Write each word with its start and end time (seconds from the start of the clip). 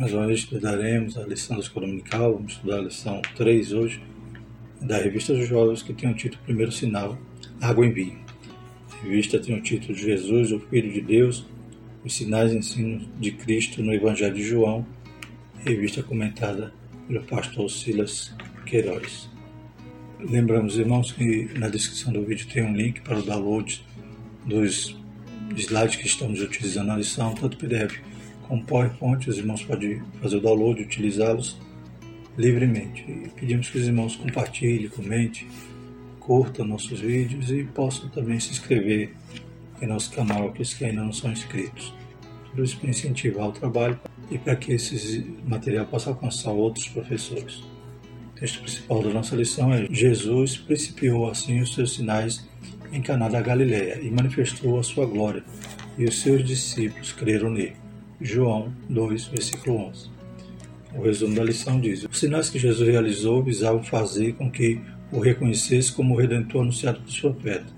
Uma 0.00 0.26
vez 0.26 0.40
estudaremos 0.40 1.18
a 1.18 1.26
lição 1.26 1.56
da 1.56 1.62
escola 1.62 1.84
dominical, 1.84 2.32
vamos 2.32 2.52
estudar 2.52 2.78
a 2.78 2.80
lição 2.80 3.20
3 3.36 3.72
hoje, 3.74 4.02
da 4.80 4.96
revista 4.96 5.34
dos 5.34 5.46
jovens, 5.46 5.82
que 5.82 5.92
tem 5.92 6.10
o 6.10 6.14
título 6.14 6.42
Primeiro 6.42 6.72
Sinal, 6.72 7.18
Água 7.60 7.84
em 7.84 7.92
Vinho. 7.92 8.18
A 8.90 9.04
revista 9.04 9.38
tem 9.38 9.54
o 9.54 9.60
título 9.60 9.94
Jesus, 9.94 10.52
o 10.52 10.58
Filho 10.58 10.90
de 10.90 11.02
Deus, 11.02 11.44
os 12.02 12.16
sinais 12.16 12.50
e 12.50 12.56
ensinos 12.56 13.06
de 13.20 13.30
Cristo 13.32 13.82
no 13.82 13.92
Evangelho 13.92 14.34
de 14.34 14.42
João, 14.42 14.86
revista 15.66 16.02
comentada 16.02 16.72
pelo 17.06 17.22
pastor 17.24 17.70
Silas 17.70 18.34
Queiroz. 18.64 19.28
Lembramos, 20.18 20.78
irmãos, 20.78 21.12
que 21.12 21.50
na 21.58 21.68
descrição 21.68 22.10
do 22.10 22.24
vídeo 22.24 22.46
tem 22.50 22.62
um 22.62 22.74
link 22.74 23.02
para 23.02 23.18
o 23.18 23.22
download 23.22 23.84
dos 24.46 24.96
slides 25.54 25.96
que 25.96 26.06
estamos 26.06 26.40
utilizando 26.40 26.86
na 26.86 26.96
lição, 26.96 27.34
tanto 27.34 27.58
PDF 27.58 28.00
como 28.50 28.64
PowerPoint. 28.64 29.30
Os 29.30 29.38
irmãos 29.38 29.62
podem 29.62 30.02
fazer 30.20 30.36
o 30.36 30.40
download 30.40 30.80
e 30.80 30.84
utilizá-los 30.84 31.56
livremente. 32.36 33.02
E 33.08 33.30
pedimos 33.36 33.70
que 33.70 33.78
os 33.78 33.86
irmãos 33.86 34.16
compartilhem, 34.16 34.88
comentem, 34.88 35.46
curtam 36.18 36.66
nossos 36.66 37.00
vídeos 37.00 37.50
e 37.50 37.64
possam 37.64 38.08
também 38.08 38.40
se 38.40 38.50
inscrever 38.50 39.14
em 39.80 39.86
nosso 39.86 40.12
canal, 40.12 40.48
aqueles 40.48 40.74
que 40.74 40.84
ainda 40.84 41.02
não 41.02 41.12
são 41.12 41.30
inscritos. 41.32 41.94
Tudo 42.50 42.64
isso 42.64 42.78
para 42.78 42.90
incentivar 42.90 43.48
o 43.48 43.52
trabalho 43.52 43.98
e 44.30 44.36
para 44.36 44.56
que 44.56 44.72
esse 44.72 45.24
material 45.46 45.86
possa 45.86 46.10
alcançar 46.10 46.50
outros 46.50 46.88
professores. 46.88 47.62
O 48.32 48.40
texto 48.40 48.60
principal 48.60 49.02
da 49.02 49.10
nossa 49.10 49.36
lição 49.36 49.72
é 49.72 49.86
Jesus 49.90 50.56
principiou 50.56 51.30
assim 51.30 51.60
os 51.60 51.74
seus 51.74 51.94
sinais 51.94 52.48
em 52.92 53.00
Caná 53.00 53.28
da 53.28 53.40
Galiléia 53.40 54.00
e 54.02 54.10
manifestou 54.10 54.78
a 54.78 54.82
sua 54.82 55.06
glória, 55.06 55.44
e 55.96 56.04
os 56.04 56.20
seus 56.20 56.44
discípulos 56.44 57.12
creram 57.12 57.50
nele. 57.50 57.89
João 58.20 58.72
2, 58.88 59.26
versículo 59.26 59.88
11. 59.88 60.10
O 60.94 61.02
resumo 61.02 61.34
da 61.34 61.44
lição 61.44 61.80
diz: 61.80 62.04
Os 62.04 62.18
sinais 62.18 62.50
que 62.50 62.58
Jesus 62.58 62.88
realizou 62.88 63.42
visavam 63.42 63.82
fazer 63.82 64.34
com 64.34 64.50
que 64.50 64.80
o 65.12 65.20
reconhecesse 65.20 65.92
como 65.92 66.14
o 66.14 66.18
Redentor 66.18 66.62
anunciado 66.62 67.00
pelos 67.00 67.20
profetas, 67.20 67.72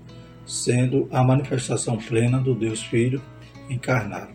sendo 0.45 1.07
a 1.11 1.23
manifestação 1.23 1.97
plena 1.97 2.39
do 2.39 2.53
Deus 2.53 2.81
Filho 2.81 3.21
encarnado. 3.69 4.31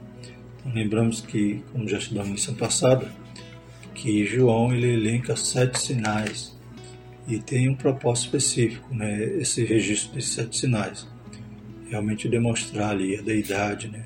Então, 0.61 0.73
lembramos 0.73 1.21
que, 1.21 1.63
como 1.73 1.89
já 1.89 1.99
estudamos 1.99 2.29
na 2.29 2.35
lição 2.35 2.55
passada, 2.55 3.11
que 3.95 4.25
João 4.25 4.73
ele 4.73 4.93
elenca 4.93 5.37
sete 5.37 5.79
sinais 5.79 6.57
e 7.27 7.39
tem 7.39 7.69
um 7.69 7.75
propósito 7.75 8.37
específico, 8.37 8.95
né, 8.95 9.23
esse 9.39 9.65
registro 9.65 10.15
desses 10.15 10.33
sete 10.33 10.57
sinais. 10.57 11.07
Realmente 11.89 12.29
demonstrar 12.29 12.91
ali 12.91 13.19
a 13.19 13.23
deidade 13.23 13.89
né, 13.89 14.05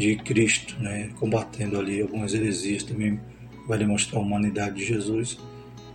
de 0.00 0.16
Cristo, 0.16 0.74
né, 0.80 1.10
combatendo 1.20 1.78
ali 1.78 2.00
algumas 2.00 2.32
heresias, 2.32 2.82
também 2.82 3.20
vai 3.68 3.78
demonstrar 3.78 4.20
a 4.20 4.24
humanidade 4.24 4.76
de 4.76 4.84
Jesus. 4.84 5.38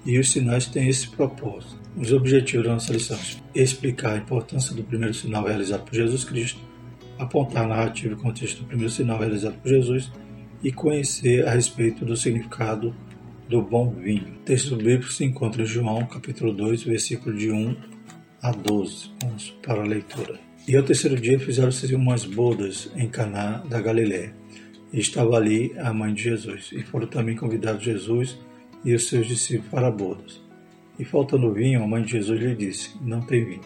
E 0.05 0.19
os 0.19 0.31
sinais 0.31 0.67
têm 0.67 0.87
esse 0.87 1.09
propósito. 1.09 1.75
Os 1.97 2.13
objetivos 2.13 2.67
da 2.67 2.73
nossa 2.73 2.93
lição: 2.93 3.17
explicar 3.53 4.13
a 4.13 4.17
importância 4.17 4.75
do 4.75 4.83
primeiro 4.83 5.13
sinal 5.13 5.45
realizado 5.45 5.83
por 5.83 5.95
Jesus 5.95 6.23
Cristo, 6.23 6.59
apontar 7.17 7.63
a 7.63 7.67
narrativa 7.67 8.13
e 8.13 8.17
contexto 8.17 8.59
do 8.61 8.67
primeiro 8.67 8.91
sinal 8.91 9.17
realizado 9.17 9.55
por 9.59 9.69
Jesus 9.69 10.11
e 10.63 10.71
conhecer 10.71 11.47
a 11.47 11.51
respeito 11.51 12.05
do 12.05 12.15
significado 12.15 12.95
do 13.49 13.61
bom 13.61 13.89
vinho. 13.89 14.35
O 14.35 14.45
texto 14.45 14.75
bíblico 14.75 15.11
se 15.11 15.25
encontra 15.25 15.63
em 15.63 15.65
João, 15.65 16.05
capítulo 16.05 16.53
2, 16.53 16.83
versículo 16.83 17.35
de 17.35 17.51
1 17.51 17.75
a 18.43 18.51
12. 18.51 19.11
Vamos 19.23 19.55
para 19.63 19.81
a 19.81 19.85
leitura. 19.85 20.44
E 20.67 20.75
ao 20.75 20.81
terceiro 20.81 21.15
dia 21.15 21.39
fizeram-se 21.39 21.93
umas 21.93 22.25
bodas 22.25 22.91
em 22.95 23.07
Caná 23.07 23.57
da 23.69 23.79
Galiléia. 23.79 24.33
E 24.91 24.99
estava 24.99 25.35
ali 25.35 25.71
a 25.77 25.93
mãe 25.93 26.11
de 26.11 26.23
Jesus. 26.23 26.71
E 26.73 26.81
foram 26.81 27.05
também 27.05 27.35
convidados 27.35 27.83
Jesus 27.83 28.35
e 28.83 28.93
os 28.93 29.07
seus 29.07 29.27
discípulos 29.27 29.69
para 29.69 29.91
bodas. 29.91 30.41
E 30.97 31.05
faltando 31.05 31.53
vinho, 31.53 31.83
a 31.83 31.87
mãe 31.87 32.01
de 32.01 32.13
Jesus 32.13 32.41
lhe 32.41 32.55
disse: 32.55 32.95
Não 33.01 33.21
tem 33.21 33.45
vinho. 33.45 33.61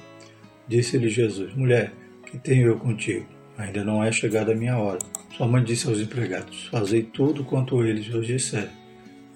Disse-lhe 0.67 1.07
Jesus: 1.07 1.55
Mulher, 1.55 1.93
que 2.25 2.37
tenho 2.37 2.67
eu 2.67 2.77
contigo? 2.77 3.25
Ainda 3.57 3.83
não 3.83 4.03
é 4.03 4.11
chegada 4.11 4.51
a 4.51 4.55
minha 4.55 4.77
hora. 4.77 4.99
Sua 5.37 5.47
mãe 5.47 5.63
disse 5.63 5.87
aos 5.87 6.01
empregados: 6.01 6.67
Fazei 6.67 7.03
tudo 7.03 7.45
quanto 7.45 7.81
eles 7.85 8.07
vos 8.07 8.27
disserem. 8.27 8.77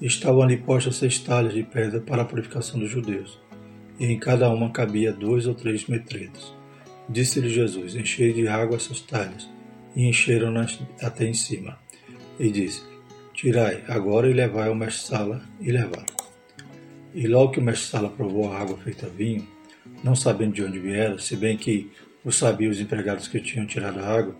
Estavam 0.01 0.41
ali 0.41 0.57
postas 0.57 0.97
seis 0.97 1.17
talhas 1.19 1.53
de 1.53 1.63
pedra 1.63 2.01
para 2.01 2.23
a 2.23 2.25
purificação 2.25 2.77
dos 2.77 2.89
judeus, 2.89 3.39
e 3.97 4.07
em 4.07 4.19
cada 4.19 4.49
uma 4.49 4.69
cabia 4.69 5.13
dois 5.13 5.47
ou 5.47 5.55
três 5.55 5.87
metredos. 5.87 6.53
Disse-lhe 7.09 7.49
Jesus: 7.49 7.95
Enchei 7.95 8.33
de 8.33 8.47
água 8.47 8.77
essas 8.77 9.01
talhas, 9.01 9.49
e 9.95 10.07
encheram-nas 10.07 10.79
até 11.01 11.25
em 11.25 11.33
cima. 11.33 11.77
E 12.39 12.49
disse: 12.49 12.83
Tirai 13.33 13.83
agora 13.87 14.29
e 14.29 14.33
levai 14.33 14.69
ao 14.69 14.75
mestre-sala, 14.75 15.41
e 15.59 15.71
levaram. 15.71 16.13
E 17.13 17.27
logo 17.27 17.51
que 17.51 17.59
o 17.59 17.63
mestre-sala 17.63 18.09
provou 18.09 18.51
a 18.51 18.59
água 18.59 18.77
feita 18.77 19.07
vinho, 19.07 19.47
não 20.03 20.15
sabendo 20.15 20.53
de 20.53 20.63
onde 20.63 20.79
viera, 20.79 21.19
se 21.19 21.35
bem 21.35 21.57
que 21.57 21.91
o 22.23 22.31
sabiam 22.31 22.71
os 22.71 22.79
empregados 22.79 23.27
que 23.27 23.39
tinham 23.39 23.67
tirado 23.67 23.99
a 23.99 24.07
água, 24.07 24.35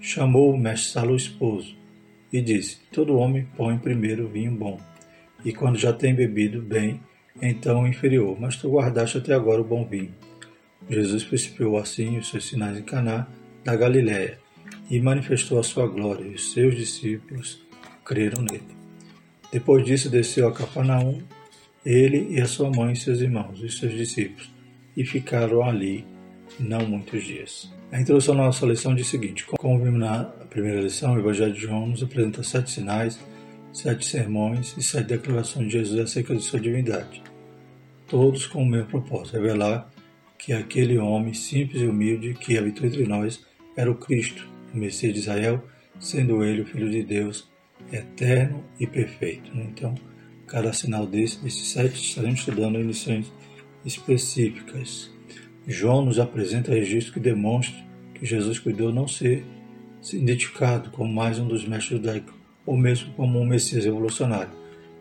chamou 0.00 0.52
o 0.52 0.58
mestre-sala 0.58 1.12
o 1.12 1.16
esposo, 1.16 1.76
e 2.32 2.40
disse: 2.40 2.78
Todo 2.92 3.16
homem 3.16 3.46
põe 3.56 3.76
primeiro 3.78 4.26
o 4.26 4.28
vinho 4.28 4.52
bom 4.52 4.80
e 5.44 5.52
quando 5.52 5.76
já 5.76 5.92
tem 5.92 6.14
bebido 6.14 6.62
bem, 6.62 7.00
então 7.40 7.82
o 7.82 7.86
inferior, 7.86 8.36
mas 8.40 8.56
tu 8.56 8.70
guardaste 8.70 9.18
até 9.18 9.34
agora 9.34 9.60
o 9.60 9.64
bom 9.64 9.84
vinho. 9.84 10.14
Jesus 10.88 11.24
principiou 11.24 11.78
assim 11.78 12.18
os 12.18 12.28
seus 12.28 12.46
sinais 12.46 12.78
em 12.78 12.82
Caná 12.82 13.26
da 13.64 13.74
Galiléia 13.74 14.38
e 14.90 15.00
manifestou 15.00 15.58
a 15.58 15.62
sua 15.62 15.86
glória, 15.86 16.24
e 16.24 16.34
os 16.34 16.52
seus 16.52 16.76
discípulos 16.76 17.62
creram 18.04 18.42
nele. 18.42 18.76
Depois 19.50 19.84
disso 19.84 20.10
desceu 20.10 20.48
a 20.48 20.52
Cafarnaum, 20.52 21.22
ele 21.84 22.28
e 22.30 22.40
a 22.40 22.46
sua 22.46 22.70
mãe 22.70 22.92
e 22.92 22.96
seus 22.96 23.20
irmãos 23.20 23.60
e 23.62 23.70
seus 23.70 23.92
discípulos, 23.92 24.50
e 24.96 25.04
ficaram 25.04 25.62
ali 25.62 26.04
não 26.58 26.86
muitos 26.86 27.24
dias. 27.24 27.72
A 27.90 28.00
introdução 28.00 28.36
da 28.36 28.44
nossa 28.44 28.66
lição 28.66 28.94
diz 28.94 29.06
o 29.06 29.10
seguinte: 29.10 29.46
como 29.46 29.82
vimos 29.82 30.00
na 30.00 30.24
primeira 30.24 30.80
lição, 30.80 31.14
o 31.14 31.18
Evangelho 31.18 31.52
de 31.52 31.60
João 31.60 31.86
nos 31.86 32.02
apresenta 32.02 32.42
sete 32.42 32.70
sinais 32.70 33.18
sete 33.74 34.06
sermões 34.06 34.74
e 34.78 34.82
sete 34.82 35.08
declarações 35.08 35.66
de 35.66 35.72
Jesus 35.72 36.00
acerca 36.00 36.34
de 36.34 36.42
sua 36.42 36.60
divindade, 36.60 37.20
todos 38.08 38.46
com 38.46 38.62
o 38.62 38.66
mesmo 38.66 38.86
propósito, 38.86 39.34
revelar 39.34 39.90
que 40.44 40.52
aquele 40.52 40.98
homem 40.98 41.32
simples 41.32 41.80
e 41.80 41.86
humilde 41.86 42.34
que 42.34 42.58
habitou 42.58 42.86
entre 42.86 43.06
nós 43.06 43.42
era 43.74 43.90
o 43.90 43.94
Cristo, 43.94 44.46
o 44.74 44.76
Messias 44.76 45.14
de 45.14 45.20
Israel, 45.20 45.64
sendo 45.98 46.44
ele 46.44 46.60
o 46.60 46.66
Filho 46.66 46.90
de 46.90 47.02
Deus, 47.02 47.50
eterno 47.90 48.62
e 48.78 48.86
perfeito. 48.86 49.50
Então, 49.54 49.94
cada 50.46 50.70
sinal 50.74 51.06
desse, 51.06 51.42
desses 51.42 51.68
sete, 51.68 51.94
estaremos 51.94 52.40
estudando 52.40 52.78
em 52.78 52.82
lições 52.82 53.32
específicas. 53.86 55.10
João 55.66 56.04
nos 56.04 56.18
apresenta 56.18 56.72
registro 56.72 57.14
que 57.14 57.20
demonstra 57.20 57.82
que 58.12 58.26
Jesus 58.26 58.58
cuidou 58.58 58.92
não 58.92 59.08
ser 59.08 59.46
identificado 60.12 60.90
como 60.90 61.10
mais 61.10 61.38
um 61.38 61.48
dos 61.48 61.66
mestres 61.66 61.98
judaicos 61.98 62.34
ou 62.66 62.76
mesmo 62.76 63.14
como 63.14 63.40
um 63.40 63.46
Messias 63.46 63.86
revolucionário, 63.86 64.52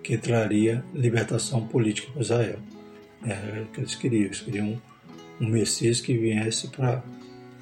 que 0.01 0.17
traria 0.17 0.85
libertação 0.93 1.67
política 1.67 2.09
para 2.13 2.21
Israel. 2.21 2.59
É, 3.25 3.65
que 3.73 3.81
eles 3.81 3.95
queriam, 3.95 4.25
eles 4.25 4.41
queriam 4.41 4.81
um, 5.39 5.47
Messias 5.47 6.01
que 6.01 6.17
viesse 6.17 6.67
para 6.69 7.03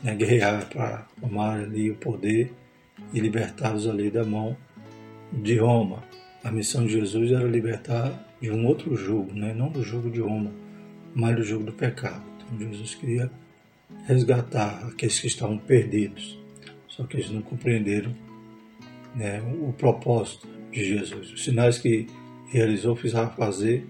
né, 0.03 0.15
guerrear, 0.15 0.67
para 0.69 1.07
tomar 1.19 1.59
ali 1.59 1.91
o 1.91 1.95
poder 1.95 2.51
e 3.13 3.19
libertá-los 3.19 3.87
ali 3.87 4.09
da 4.09 4.23
mão 4.23 4.55
de 5.31 5.57
Roma. 5.57 6.03
A 6.43 6.51
missão 6.51 6.85
de 6.85 6.93
Jesus 6.93 7.31
era 7.31 7.47
libertar 7.47 8.27
de 8.41 8.49
um 8.49 8.65
outro 8.65 8.95
jugo, 8.95 9.33
né? 9.33 9.53
não 9.53 9.69
do 9.69 9.83
jugo 9.83 10.09
de 10.09 10.19
Roma, 10.19 10.51
mas 11.13 11.35
do 11.35 11.43
jugo 11.43 11.63
do 11.63 11.73
pecado. 11.73 12.23
Então 12.51 12.71
Jesus 12.71 12.95
queria 12.95 13.31
resgatar 14.05 14.87
aqueles 14.87 15.19
que 15.19 15.27
estavam 15.27 15.57
perdidos, 15.57 16.39
só 16.87 17.03
que 17.03 17.17
eles 17.17 17.29
não 17.29 17.41
compreenderam 17.41 18.13
né, 19.15 19.41
o 19.61 19.71
propósito 19.73 20.47
de 20.71 20.83
Jesus. 20.83 21.31
Os 21.31 21.43
sinais 21.43 21.77
que 21.77 22.07
realizou 22.49 22.95
visavam 22.95 23.33
fazer, 23.35 23.85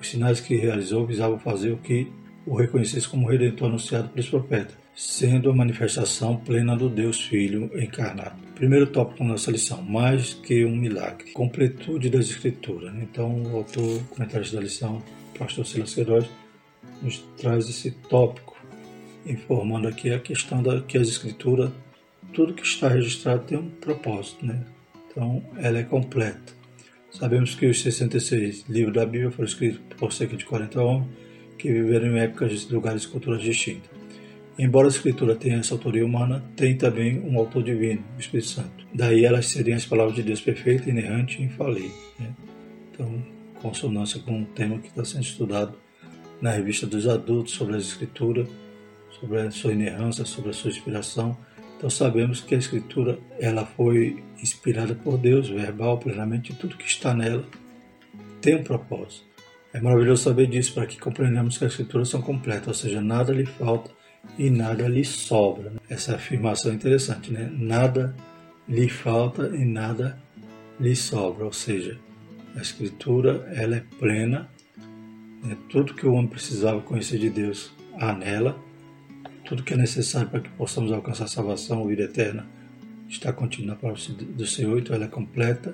os 0.00 0.08
sinais 0.08 0.40
que 0.40 0.56
realizou 0.56 1.06
visavam 1.06 1.38
fazer 1.38 1.72
o 1.72 1.78
que 1.78 2.12
o 2.48 2.56
reconhecesse 2.56 3.06
como 3.06 3.28
Redentor 3.28 3.68
anunciado 3.68 4.08
pelos 4.08 4.30
profetas, 4.30 4.74
sendo 4.96 5.50
a 5.50 5.54
manifestação 5.54 6.36
plena 6.36 6.74
do 6.74 6.88
Deus 6.88 7.20
Filho 7.20 7.70
encarnado. 7.78 8.36
Primeiro 8.54 8.86
tópico 8.86 9.18
da 9.18 9.30
nossa 9.30 9.50
lição, 9.50 9.82
mais 9.82 10.32
que 10.32 10.64
um 10.64 10.74
milagre, 10.74 11.30
completude 11.32 12.08
das 12.08 12.30
Escrituras. 12.30 12.94
Então, 13.02 13.42
o 13.42 13.56
autor, 13.58 14.02
comentário 14.10 14.50
da 14.50 14.60
lição, 14.60 15.02
pastor 15.38 15.66
Silas 15.66 15.94
Queiroz, 15.94 16.26
nos 17.02 17.18
traz 17.36 17.68
esse 17.68 17.90
tópico, 17.90 18.56
informando 19.26 19.86
aqui 19.86 20.10
a 20.10 20.18
questão 20.18 20.62
da 20.62 20.80
que 20.80 20.96
as 20.96 21.08
Escrituras 21.08 21.70
tudo 22.32 22.54
que 22.54 22.62
está 22.62 22.88
registrado 22.88 23.44
tem 23.44 23.58
um 23.58 23.68
propósito, 23.68 24.44
né? 24.44 24.62
Então, 25.10 25.42
ela 25.56 25.78
é 25.78 25.82
completa. 25.82 26.52
Sabemos 27.10 27.54
que 27.54 27.66
os 27.66 27.80
66 27.80 28.66
livros 28.68 28.94
da 28.94 29.06
Bíblia 29.06 29.30
foram 29.30 29.48
escritos 29.48 29.80
por 29.96 30.12
cerca 30.12 30.36
de 30.36 30.44
40 30.44 30.80
homens 30.82 31.27
que 31.58 31.70
viveram 31.70 32.16
em 32.16 32.20
épocas, 32.20 32.68
lugares 32.70 33.04
e 33.04 33.08
culturas 33.08 33.42
distintas. 33.42 33.90
Embora 34.58 34.88
a 34.88 34.90
Escritura 34.90 35.36
tenha 35.36 35.58
essa 35.58 35.74
autoria 35.74 36.04
humana, 36.04 36.42
tem 36.56 36.76
também 36.76 37.20
um 37.20 37.38
autor 37.38 37.62
divino, 37.62 38.02
o 38.16 38.20
Espírito 38.20 38.48
Santo. 38.48 38.86
Daí 38.92 39.24
elas 39.24 39.46
seriam 39.46 39.76
as 39.76 39.86
palavras 39.86 40.16
de 40.16 40.22
Deus 40.22 40.40
perfeita, 40.40 40.90
inerrante 40.90 41.40
e 41.40 41.44
infalível. 41.44 41.96
Né? 42.18 42.30
Então, 42.90 43.22
consonância 43.60 44.20
com 44.20 44.38
um 44.38 44.44
tema 44.44 44.78
que 44.78 44.88
está 44.88 45.04
sendo 45.04 45.22
estudado 45.22 45.76
na 46.40 46.50
revista 46.50 46.86
dos 46.86 47.06
adultos 47.06 47.52
sobre 47.54 47.76
as 47.76 47.84
Escrituras, 47.84 48.48
sobre 49.20 49.40
a 49.40 49.50
sua 49.50 49.72
inerrância, 49.72 50.24
sobre 50.24 50.50
a 50.50 50.52
sua 50.52 50.70
inspiração. 50.70 51.36
Então 51.76 51.90
sabemos 51.90 52.40
que 52.40 52.54
a 52.54 52.58
Escritura 52.58 53.18
ela 53.38 53.64
foi 53.64 54.22
inspirada 54.42 54.94
por 54.94 55.18
Deus, 55.18 55.48
verbal, 55.48 55.98
plenamente, 55.98 56.54
tudo 56.54 56.76
que 56.76 56.86
está 56.86 57.14
nela 57.14 57.44
tem 58.40 58.56
um 58.56 58.62
propósito. 58.62 59.27
É 59.78 59.80
maravilhoso 59.80 60.24
saber 60.24 60.48
disso 60.48 60.74
para 60.74 60.86
que 60.86 60.98
compreendamos 60.98 61.56
que 61.56 61.64
as 61.64 61.70
Escrituras 61.70 62.08
são 62.08 62.20
completas, 62.20 62.66
ou 62.66 62.74
seja, 62.74 63.00
nada 63.00 63.32
lhe 63.32 63.46
falta 63.46 63.92
e 64.36 64.50
nada 64.50 64.88
lhe 64.88 65.04
sobra. 65.04 65.74
Essa 65.88 66.16
afirmação 66.16 66.72
é 66.72 66.74
interessante, 66.74 67.32
né? 67.32 67.48
Nada 67.56 68.12
lhe 68.68 68.88
falta 68.88 69.54
e 69.54 69.64
nada 69.64 70.18
lhe 70.80 70.96
sobra, 70.96 71.44
ou 71.44 71.52
seja, 71.52 71.96
a 72.56 72.60
Escritura 72.60 73.48
ela 73.54 73.76
é 73.76 73.84
plena, 74.00 74.50
né? 75.44 75.56
tudo 75.68 75.94
que 75.94 76.04
o 76.04 76.14
homem 76.14 76.26
precisava 76.26 76.80
conhecer 76.80 77.20
de 77.20 77.30
Deus 77.30 77.72
há 78.00 78.12
nela, 78.12 78.58
tudo 79.44 79.62
que 79.62 79.74
é 79.74 79.76
necessário 79.76 80.28
para 80.28 80.40
que 80.40 80.50
possamos 80.50 80.90
alcançar 80.90 81.26
a 81.26 81.28
salvação, 81.28 81.84
a 81.84 81.86
vida 81.86 82.02
eterna, 82.02 82.48
está 83.08 83.32
contido 83.32 83.68
na 83.68 83.76
palavra 83.76 84.02
do 84.12 84.44
Senhor, 84.44 84.76
então 84.76 84.96
ela 84.96 85.04
é 85.04 85.08
completa 85.08 85.72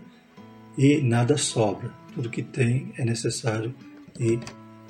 e 0.77 1.01
nada 1.01 1.39
sobra. 1.39 1.91
Tudo 2.15 2.29
que 2.29 2.43
tem 2.43 2.93
é 2.99 3.05
necessário 3.07 3.75
e 4.19 4.39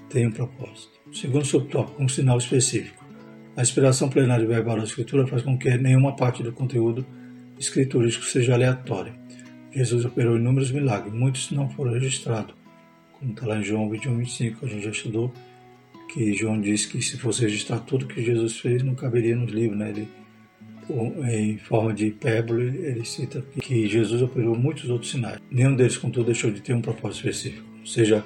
tem 0.09 0.27
um 0.27 0.31
propósito. 0.31 0.93
Segundo 1.13 1.45
subtópico, 1.45 2.03
um 2.03 2.09
sinal 2.09 2.39
específico. 2.39 3.05
A 3.57 3.63
inspiração 3.63 4.09
plenária 4.09 4.47
verbal 4.47 4.79
da 4.79 4.85
Escritura 4.85 5.27
faz 5.27 5.43
com 5.43 5.57
que 5.57 5.77
nenhuma 5.79 6.17
parte 6.17 6.43
do 6.43 6.53
conteúdo 6.53 7.07
escriturístico 7.59 8.25
seja 8.25 8.55
aleatória. 8.55 9.15
Jesus 9.73 10.05
operou 10.05 10.37
inúmeros 10.37 10.71
milagres, 10.71 11.13
muitos 11.13 11.51
não 11.51 11.69
foram 11.69 11.93
registrados, 11.93 12.55
como 13.13 13.33
está 13.33 13.47
lá 13.47 13.59
em 13.59 13.65
João 13.65 13.89
21, 13.91 14.19
25, 14.19 14.65
a 14.65 14.69
gente 14.69 14.85
já 14.85 14.91
estudou, 14.91 15.33
que 16.13 16.33
João 16.33 16.61
disse 16.61 16.89
que 16.89 17.03
se 17.03 17.17
fosse 17.17 17.43
registrar 17.43 17.79
tudo 17.81 18.07
que 18.07 18.23
Jesus 18.23 18.59
fez, 18.59 18.83
não 18.83 18.95
caberia 18.95 19.35
nos 19.35 19.51
livros, 19.51 19.79
né? 19.79 19.91
Ele, 19.91 20.09
em 21.33 21.59
forma 21.59 21.93
de 21.93 22.07
hipérbole, 22.07 22.67
ele 22.67 23.05
cita 23.05 23.43
que 23.61 23.89
Jesus 23.89 24.21
operou 24.23 24.57
muitos 24.57 24.91
outros 24.91 25.11
sinais. 25.11 25.41
Nenhum 25.51 25.75
deles, 25.75 25.97
contudo, 25.97 26.27
deixou 26.27 26.51
de 26.51 26.61
ter 26.61 26.75
um 26.75 26.81
propósito 26.81 27.29
específico, 27.29 27.67
seja 27.85 28.25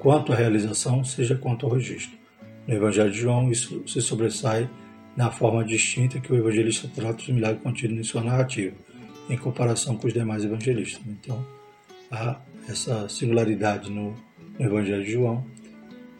quanto 0.00 0.32
à 0.32 0.36
realização, 0.36 1.04
seja 1.04 1.36
quanto 1.36 1.66
ao 1.66 1.72
registro. 1.72 2.18
No 2.66 2.74
Evangelho 2.74 3.10
de 3.10 3.20
João, 3.20 3.52
isso 3.52 3.86
se 3.86 4.00
sobressai 4.00 4.68
na 5.16 5.30
forma 5.30 5.64
distinta 5.64 6.18
que 6.18 6.32
o 6.32 6.36
evangelista 6.36 6.88
trata 6.94 7.22
os 7.22 7.28
milagres 7.28 7.62
contidos 7.62 7.98
em 7.98 8.02
sua 8.02 8.22
narrativa, 8.22 8.74
em 9.28 9.36
comparação 9.36 9.96
com 9.96 10.06
os 10.06 10.12
demais 10.12 10.44
evangelistas. 10.44 11.02
Então, 11.06 11.44
há 12.10 12.40
essa 12.68 13.08
singularidade 13.08 13.90
no, 13.90 14.14
no 14.58 14.64
Evangelho 14.64 15.04
de 15.04 15.12
João, 15.12 15.44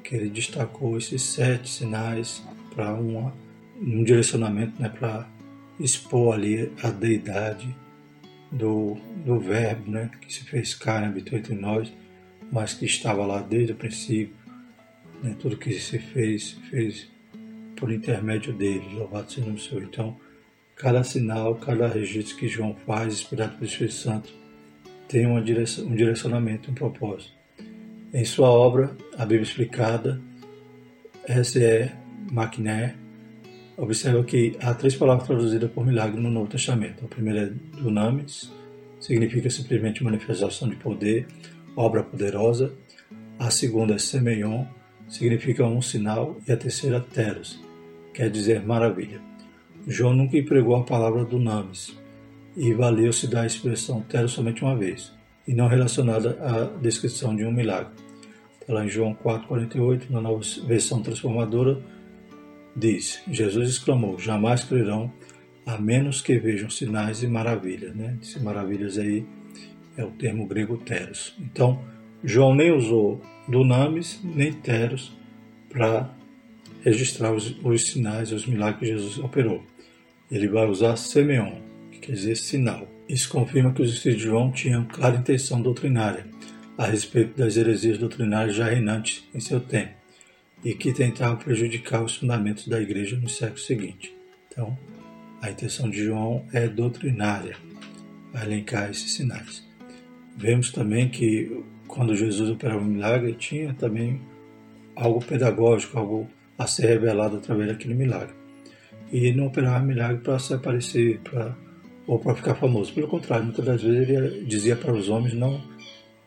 que 0.03 0.15
ele 0.15 0.29
destacou 0.29 0.99
esses 0.99 1.23
sete 1.23 1.69
sinais 1.69 2.43
para 2.75 2.94
um 2.94 4.05
direcionamento 4.05 4.81
né, 4.81 4.88
para 4.88 5.27
expor 5.79 6.35
ali 6.35 6.71
a 6.82 6.91
deidade 6.91 7.75
do, 8.50 8.97
do 9.25 9.38
Verbo, 9.38 9.91
né, 9.91 10.11
que 10.21 10.32
se 10.32 10.44
fez 10.44 10.75
carne, 10.75 11.06
habitou 11.06 11.38
entre 11.38 11.55
nós, 11.55 11.93
mas 12.50 12.75
que 12.75 12.85
estava 12.85 13.25
lá 13.25 13.41
desde 13.41 13.73
o 13.73 13.76
princípio, 13.76 14.35
né? 15.23 15.37
Tudo 15.38 15.56
que 15.56 15.73
se 15.73 15.99
fez, 15.99 16.52
fez 16.70 17.08
por 17.76 17.93
intermédio 17.93 18.52
dele. 18.52 18.94
Louvado 18.94 19.31
seja 19.31 19.50
o 19.50 19.58
Senhor. 19.58 19.82
Então, 19.85 20.17
cada 20.76 21.05
sinal, 21.05 21.55
cada 21.56 21.87
registro 21.87 22.37
que 22.37 22.49
João 22.49 22.75
faz, 22.87 23.14
inspirado 23.14 23.55
pelo 23.55 23.67
Espírito 23.67 23.94
Santo, 23.94 24.31
tem 25.08 25.26
uma 25.26 25.43
direção, 25.43 25.87
um 25.87 25.94
direcionamento, 25.94 26.70
um 26.70 26.75
propósito. 26.75 27.32
Em 28.12 28.25
sua 28.25 28.49
obra, 28.49 28.96
a 29.17 29.25
Bíblia 29.25 29.43
Explicada, 29.43 30.20
S.E. 31.26 31.91
McNair, 32.31 32.96
observa 33.76 34.23
que 34.25 34.56
há 34.61 34.75
três 34.75 34.94
palavras 34.94 35.26
traduzidas 35.26 35.70
por 35.70 35.87
milagre 35.87 36.20
no 36.20 36.31
Novo 36.31 36.49
Testamento. 36.49 37.05
A 37.05 37.08
primeira 37.08 37.43
é 37.43 37.81
dunamis, 37.81 38.53
significa 39.00 39.49
simplesmente 39.49 40.05
manifestação 40.05 40.69
de 40.69 40.76
poder, 40.76 41.26
obra 41.81 42.03
poderosa. 42.03 42.73
A 43.38 43.50
segunda 43.50 43.94
é 43.94 43.99
semeion, 43.99 44.65
significa 45.09 45.65
um 45.65 45.81
sinal, 45.81 46.37
e 46.47 46.53
a 46.53 46.56
terceira, 46.56 47.00
teros, 47.00 47.59
quer 48.12 48.31
dizer 48.31 48.62
maravilha. 48.65 49.21
João 49.87 50.15
nunca 50.15 50.37
empregou 50.37 50.77
a 50.77 50.85
palavra 50.85 51.25
dunamis 51.25 51.97
e 52.56 52.75
valeu-se 52.75 53.27
da 53.27 53.47
expressão 53.47 54.03
teros 54.03 54.32
somente 54.32 54.62
uma 54.62 54.77
vez, 54.77 55.12
e 55.49 55.55
não 55.55 55.69
relacionada 55.69 56.38
à 56.43 56.65
descrição 56.79 57.35
de 57.35 57.44
um 57.44 57.53
milagre. 57.53 57.93
Está 58.61 58.75
lá 58.75 58.85
em 58.85 58.88
João 58.88 59.15
4,48, 59.15 60.11
na 60.11 60.21
nova 60.21 60.43
versão 60.67 61.03
transformadora, 61.03 61.81
diz: 62.77 63.23
Jesus 63.31 63.71
exclamou: 63.71 64.19
Jamais 64.19 64.65
crerão, 64.65 65.11
a 65.65 65.79
menos 65.79 66.21
que 66.21 66.38
vejam 66.38 66.69
sinais 66.69 67.23
e 67.23 67.27
maravilhas. 67.27 67.94
Né? 67.94 68.19
Esse 68.21 68.38
maravilhas 68.41 68.99
aí 68.99 69.25
é 69.97 70.05
o 70.05 70.11
termo 70.11 70.47
grego 70.47 70.77
teros. 70.77 71.35
Então, 71.39 71.83
João 72.23 72.55
nem 72.55 72.71
usou 72.71 73.21
dunamis 73.49 74.21
nem 74.23 74.53
teros 74.53 75.17
para 75.69 76.11
registrar 76.83 77.33
os, 77.33 77.57
os, 77.63 77.87
sinais, 77.87 78.33
os 78.33 78.47
milagres 78.47 78.79
que 78.79 78.87
Jesus 78.87 79.19
operou. 79.19 79.63
Ele 80.31 80.49
vai 80.49 80.67
usar 80.67 80.97
semeon, 80.97 81.57
que 81.91 81.99
quer 81.99 82.13
dizer 82.13 82.37
sinal. 82.37 82.89
Isso 83.09 83.29
confirma 83.29 83.73
que 83.73 83.83
os 83.83 83.93
discípulos 83.93 84.19
de 84.19 84.29
João 84.29 84.53
tinham 84.53 84.85
clara 84.85 85.17
intenção 85.17 85.61
doutrinária 85.61 86.27
a 86.79 86.87
respeito 86.87 87.37
das 87.37 87.57
heresias 87.57 87.99
doutrinárias 87.99 88.57
já 88.57 88.69
reinantes 88.69 89.29
em 89.35 89.41
seu 89.41 89.61
tempo 89.61 89.93
e 90.65 90.75
que 90.75 90.93
tentavam 90.93 91.37
prejudicar 91.37 92.03
os 92.03 92.17
fundamentos 92.17 92.69
da 92.69 92.81
igreja 92.81 93.17
no 93.19 93.29
século 93.29 93.59
seguinte. 93.59 94.15
Então, 94.49 94.79
a 95.41 95.51
intenção 95.51 95.89
de 95.89 96.05
João 96.05 96.47
é 96.53 96.69
doutrinária, 96.69 97.57
a 98.35 98.45
elencar 98.45 98.91
esses 98.91 99.13
sinais. 99.13 99.69
Vemos 100.37 100.71
também 100.73 101.09
que 101.09 101.65
quando 101.87 102.15
Jesus 102.15 102.50
operava 102.50 102.81
um 102.81 102.85
milagre, 102.85 103.35
tinha 103.35 103.75
também 103.75 104.21
algo 104.94 105.25
pedagógico, 105.25 105.99
algo 105.99 106.29
a 106.56 106.67
ser 106.67 106.87
revelado 106.87 107.37
através 107.37 107.69
daquele 107.69 107.94
milagre. 107.94 108.34
E 109.13 109.32
não 109.32 109.46
operava 109.46 109.84
milagre 109.84 110.22
para 110.22 110.39
se 110.39 110.55
aparecer 110.55 111.19
pra, 111.20 111.56
ou 112.06 112.19
para 112.19 112.34
ficar 112.34 112.55
famoso. 112.55 112.93
Pelo 112.93 113.08
contrário, 113.08 113.44
muitas 113.44 113.65
das 113.65 113.82
vezes 113.82 114.08
ele 114.08 114.44
dizia 114.44 114.77
para 114.77 114.93
os 114.93 115.08
homens 115.08 115.34
não, 115.34 115.60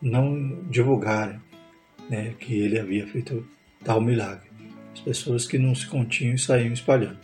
não 0.02 0.62
divulgarem 0.68 1.40
né, 2.10 2.34
que 2.38 2.58
ele 2.58 2.78
havia 2.78 3.06
feito 3.06 3.46
tal 3.82 4.00
milagre. 4.00 4.48
As 4.92 5.00
pessoas 5.00 5.46
que 5.46 5.58
não 5.58 5.74
se 5.74 5.86
continham 5.86 6.34
e 6.34 6.38
saíam 6.38 6.72
espalhando. 6.72 7.18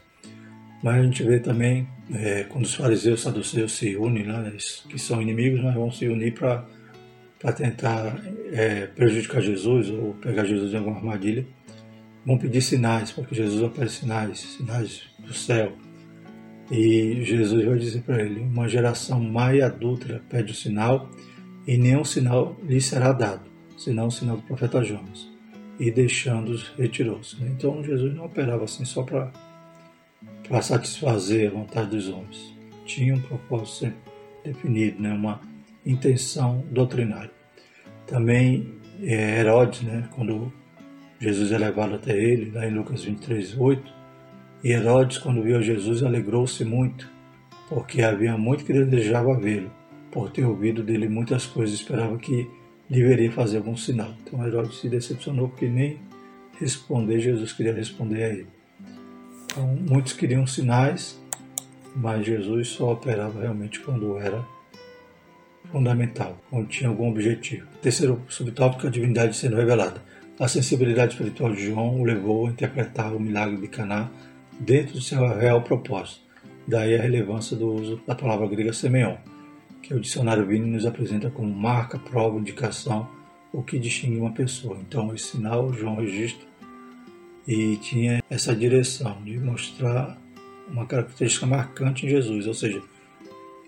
Mas 0.83 0.97
a 0.97 1.03
gente 1.03 1.23
vê 1.23 1.39
também 1.39 1.87
é, 2.15 2.45
quando 2.45 2.65
os 2.65 2.75
fariseus 2.75 3.21
e 3.21 3.23
saduceus 3.23 3.73
se 3.73 3.97
unem, 3.97 4.25
né, 4.25 4.53
que 4.89 4.99
são 4.99 5.21
inimigos, 5.21 5.63
mas 5.63 5.75
vão 5.75 5.91
se 5.91 6.09
unir 6.09 6.35
para 6.35 7.53
tentar 7.53 8.19
é, 8.53 8.87
prejudicar 8.87 9.43
Jesus 9.43 9.91
ou 9.91 10.15
pegar 10.15 10.45
Jesus 10.45 10.73
em 10.73 10.79
alguma 10.79 10.97
armadilha, 10.97 11.47
vão 12.25 12.39
pedir 12.39 12.63
sinais, 12.63 13.13
para 13.13 13.25
que 13.25 13.35
Jesus 13.35 13.63
opere 13.63 13.89
sinais, 13.89 14.39
sinais 14.39 15.03
do 15.19 15.35
céu. 15.35 15.73
E 16.71 17.23
Jesus 17.25 17.65
vai 17.65 17.79
dizer 17.79 18.03
para 18.03 18.23
ele: 18.23 18.41
Uma 18.41 18.69
geração 18.69 19.21
má 19.21 19.55
e 19.55 19.61
adúltera 19.61 20.23
pede 20.29 20.53
o 20.53 20.55
sinal, 20.55 21.11
e 21.67 21.77
nenhum 21.77 22.05
sinal 22.05 22.57
lhe 22.63 22.81
será 22.81 23.13
dado, 23.13 23.43
senão 23.77 24.07
o 24.07 24.11
sinal 24.11 24.37
do 24.37 24.43
profeta 24.43 24.83
Jonas. 24.83 25.29
E 25.79 25.91
deixando-os, 25.91 26.69
retirou-se. 26.79 27.37
Então 27.43 27.83
Jesus 27.83 28.15
não 28.15 28.27
operava 28.27 28.65
assim 28.65 28.85
só 28.85 29.03
para 29.03 29.33
satisfazer 30.63 31.49
a 31.49 31.55
vontade 31.55 31.91
dos 31.91 32.09
homens. 32.09 32.55
Tinha 32.85 33.15
um 33.15 33.21
propósito 33.21 33.93
definido, 34.45 35.01
né? 35.01 35.13
uma 35.13 35.41
intenção 35.87 36.65
doutrinária. 36.71 37.31
Também 38.07 38.75
é, 39.03 39.41
Herodes, 39.41 39.83
né, 39.83 40.09
quando 40.15 40.53
Jesus 41.21 41.53
é 41.53 41.59
levado 41.59 41.95
até 41.95 42.17
ele, 42.17 42.51
lá 42.51 42.67
em 42.67 42.75
Lucas 42.75 43.05
23, 43.05 43.57
8, 43.57 44.01
e 44.63 44.73
Herodes, 44.73 45.19
quando 45.19 45.43
viu 45.43 45.63
Jesus, 45.63 46.03
alegrou-se 46.03 46.65
muito, 46.65 47.09
porque 47.69 48.03
havia 48.03 48.37
muito 48.37 48.65
que 48.65 48.73
desejava 48.73 49.39
vê-lo, 49.39 49.71
por 50.11 50.31
ter 50.31 50.45
ouvido 50.45 50.83
dele 50.83 51.09
muitas 51.09 51.47
coisas, 51.47 51.75
esperava 51.75 52.19
que 52.19 52.49
deveria 52.89 53.31
fazer 53.31 53.59
algum 53.59 53.77
sinal. 53.77 54.13
Então 54.23 54.45
Herodes 54.45 54.81
se 54.81 54.89
decepcionou 54.89 55.49
porque 55.49 55.69
nem 55.69 55.99
responder 56.59 57.21
Jesus 57.21 57.53
queria 57.53 57.73
responder 57.73 58.23
a 58.25 58.29
ele. 58.29 58.60
Então, 59.51 59.67
muitos 59.67 60.13
queriam 60.13 60.47
sinais, 60.47 61.19
mas 61.97 62.25
Jesus 62.25 62.69
só 62.69 62.93
operava 62.93 63.41
realmente 63.41 63.81
quando 63.81 64.17
era 64.17 64.45
fundamental, 65.73 66.39
quando 66.49 66.69
tinha 66.69 66.89
algum 66.89 67.09
objetivo. 67.09 67.67
Terceiro 67.83 68.23
subtópico, 68.29 68.87
a 68.87 68.91
divindade 68.91 69.37
sendo 69.37 69.57
revelada. 69.57 70.03
A 70.39 70.47
sensibilidade 70.47 71.13
espiritual 71.13 71.53
de 71.53 71.67
João 71.67 72.01
o 72.01 72.05
levou 72.05 72.47
a 72.47 72.51
interpretar 72.51 73.15
o 73.15 73.21
milagre 73.21 73.61
de 73.61 73.69
Caná 73.69 74.09
dentro 74.59 74.95
do 74.95 75.03
seu 75.03 75.27
real 75.37 75.63
propósito. 75.63 76.21
Daí 76.67 76.95
a 76.95 77.03
relevância 77.03 77.57
do 77.57 77.75
uso 77.75 78.01
da 78.07 78.15
palavra 78.15 78.47
grega 78.47 78.73
semeon, 78.73 79.17
que 79.83 79.93
o 79.93 80.01
dicionário 80.01 80.47
Vini 80.47 80.71
nos 80.71 80.87
apresenta 80.87 81.29
como 81.29 81.53
marca, 81.53 81.99
prova, 81.99 82.39
indicação, 82.39 83.09
o 83.53 83.63
que 83.63 83.79
distingue 83.79 84.19
uma 84.19 84.31
pessoa. 84.31 84.79
Então, 84.81 85.13
esse 85.13 85.33
sinal 85.33 85.73
João 85.73 85.97
registra 85.97 86.50
e 87.47 87.77
tinha 87.79 88.23
essa 88.29 88.55
direção 88.55 89.23
de 89.23 89.39
mostrar 89.39 90.21
uma 90.69 90.87
característica 90.87 91.47
marcante 91.47 92.07
em 92.07 92.11
Jesus, 92.11 92.47
ou 92.47 92.55
seja, 92.55 92.83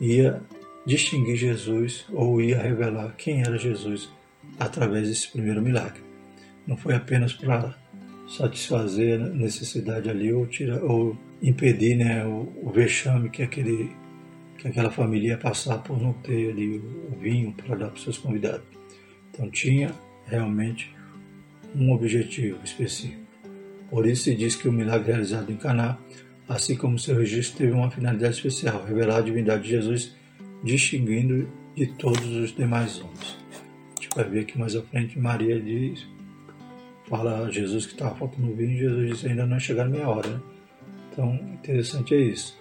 ia 0.01 0.43
distinguir 0.87 1.37
Jesus 1.37 2.05
ou 2.13 2.41
ia 2.41 2.61
revelar 2.61 3.15
quem 3.17 3.43
era 3.43 3.59
Jesus 3.59 4.11
através 4.59 5.09
desse 5.09 5.29
primeiro 5.29 5.63
milagre. 5.63 6.03
Não 6.67 6.77
foi 6.77 6.95
apenas 6.95 7.33
para 7.33 7.77
satisfazer 8.29 9.21
a 9.21 9.29
necessidade 9.29 10.09
ali 10.09 10.33
ou, 10.33 10.47
tirar, 10.47 10.83
ou 10.83 11.17
impedir 11.43 11.97
né, 11.97 12.25
o, 12.25 12.53
o 12.63 12.71
vexame 12.71 13.31
que, 13.31 13.43
aquele, 13.43 13.91
que 14.59 14.69
aquela 14.69 14.91
família 14.91 15.31
ia 15.31 15.39
passar 15.39 15.79
por 15.79 16.01
não 16.01 16.13
ter 16.15 16.51
ali 16.51 16.79
o 16.79 17.17
vinho 17.21 17.53
para 17.53 17.77
dar 17.77 17.87
para 17.89 17.97
os 17.97 18.03
seus 18.03 18.19
convidados. 18.19 18.65
Então 19.31 19.51
tinha 19.51 19.93
realmente 20.27 20.95
um 21.75 21.93
objetivo 21.93 22.59
específico. 22.65 23.22
Por 23.93 24.07
isso 24.07 24.25
se 24.25 24.35
diz 24.35 24.57
que 24.57 24.67
o 24.67 24.73
milagre 24.73 25.09
realizado 25.09 25.53
em 25.53 25.57
Caná, 25.57 25.99
assim 26.49 26.75
como 26.75 26.99
seu 26.99 27.15
registro, 27.15 27.59
teve 27.59 27.73
uma 27.73 27.91
finalidade 27.91 28.37
especial, 28.37 28.83
revelar 28.83 29.19
a 29.19 29.21
divindade 29.21 29.65
de 29.65 29.69
Jesus, 29.69 30.17
distinguindo 30.65 31.47
de 31.77 31.87
todos 31.99 32.27
os 32.27 32.57
demais 32.57 32.99
homens. 33.03 33.37
A 33.51 34.03
gente 34.03 34.17
vai 34.17 34.25
ver 34.25 34.41
aqui 34.41 34.59
mais 34.59 34.75
à 34.75 34.81
frente 34.81 35.19
Maria 35.19 35.61
diz 35.61 36.07
fala 37.07 37.45
a 37.45 37.51
Jesus 37.51 37.85
que 37.85 37.93
estava 37.93 38.15
faltando 38.15 38.55
vinho, 38.55 38.79
Jesus 38.79 39.11
disse, 39.11 39.29
ainda 39.29 39.45
não 39.45 39.59
é 39.59 39.61
chegar 39.61 39.85
a 39.85 39.89
minha 39.91 40.09
hora. 40.09 40.27
Né? 40.27 40.41
Então, 41.13 41.35
interessante 41.53 42.15
é 42.15 42.19
isso, 42.19 42.59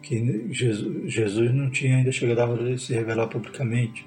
que 0.00 0.46
Jesus, 0.52 1.12
Jesus 1.12 1.52
não 1.52 1.68
tinha 1.68 1.96
ainda 1.96 2.12
chegado 2.12 2.38
a 2.38 2.46
hora 2.46 2.72
de 2.72 2.80
se 2.80 2.94
revelar 2.94 3.26
publicamente, 3.26 4.06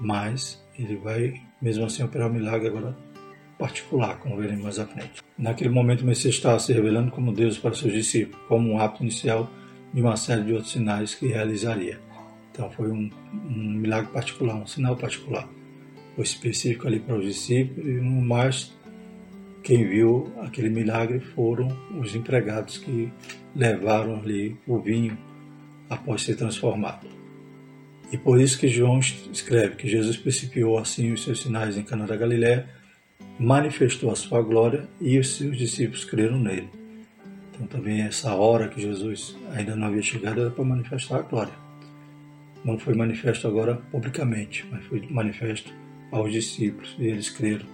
mas 0.00 0.58
ele 0.78 0.96
vai, 0.96 1.34
mesmo 1.60 1.84
assim, 1.84 2.02
operar 2.02 2.30
um 2.30 2.32
milagre 2.32 2.68
agora 2.68 2.96
particular, 3.58 4.18
como 4.18 4.36
veremos 4.36 4.64
mais 4.64 4.78
à 4.78 4.86
frente. 4.86 5.22
Naquele 5.36 5.70
momento, 5.70 6.02
o 6.02 6.06
Messias 6.06 6.34
estava 6.34 6.58
se 6.58 6.72
revelando 6.72 7.10
como 7.10 7.32
Deus 7.32 7.58
para 7.58 7.74
seus 7.74 7.92
discípulos, 7.92 8.40
como 8.46 8.70
um 8.70 8.78
ato 8.78 9.02
inicial 9.02 9.50
de 9.92 10.00
uma 10.00 10.16
série 10.16 10.42
de 10.42 10.52
outros 10.52 10.72
sinais 10.72 11.14
que 11.14 11.26
realizaria. 11.26 11.98
Então, 12.52 12.70
foi 12.70 12.90
um, 12.90 13.10
um 13.32 13.72
milagre 13.72 14.12
particular, 14.12 14.56
um 14.56 14.66
sinal 14.66 14.96
particular 14.96 15.48
o 16.18 16.22
específico 16.22 16.88
ali 16.88 16.98
para 16.98 17.16
os 17.16 17.24
discípulos, 17.24 17.86
e 17.86 18.00
mais, 18.00 18.72
quem 19.62 19.88
viu 19.88 20.32
aquele 20.40 20.68
milagre 20.68 21.20
foram 21.20 21.68
os 21.98 22.14
empregados 22.14 22.76
que 22.76 23.10
levaram 23.54 24.16
ali 24.16 24.56
o 24.66 24.80
vinho 24.80 25.16
após 25.88 26.22
ser 26.22 26.34
transformado. 26.34 27.06
E 28.10 28.18
por 28.18 28.40
isso 28.40 28.58
que 28.58 28.66
João 28.66 28.98
escreve 28.98 29.76
que 29.76 29.86
Jesus 29.86 30.16
principiou 30.16 30.76
assim 30.76 31.12
os 31.12 31.22
seus 31.22 31.40
sinais 31.40 31.76
em 31.76 31.82
Cana 31.82 32.06
da 32.06 32.16
Galiléia, 32.16 32.68
manifestou 33.38 34.10
a 34.10 34.16
sua 34.16 34.42
glória 34.42 34.88
e 35.00 35.18
os 35.18 35.36
seus 35.36 35.56
discípulos 35.56 36.04
creram 36.04 36.38
nele. 36.38 36.68
Então 37.54 37.66
também 37.66 38.02
essa 38.02 38.34
hora 38.34 38.68
que 38.68 38.80
Jesus 38.80 39.36
ainda 39.54 39.76
não 39.76 39.86
havia 39.86 40.02
chegado 40.02 40.40
era 40.40 40.50
para 40.50 40.64
manifestar 40.64 41.18
a 41.18 41.22
glória. 41.22 41.52
Não 42.64 42.78
foi 42.78 42.94
manifesto 42.94 43.46
agora 43.46 43.76
publicamente, 43.90 44.66
mas 44.70 44.84
foi 44.86 45.06
manifesto 45.08 45.72
aos 46.10 46.32
discípulos 46.32 46.96
e 46.98 47.06
eles 47.06 47.30
creram. 47.30 47.66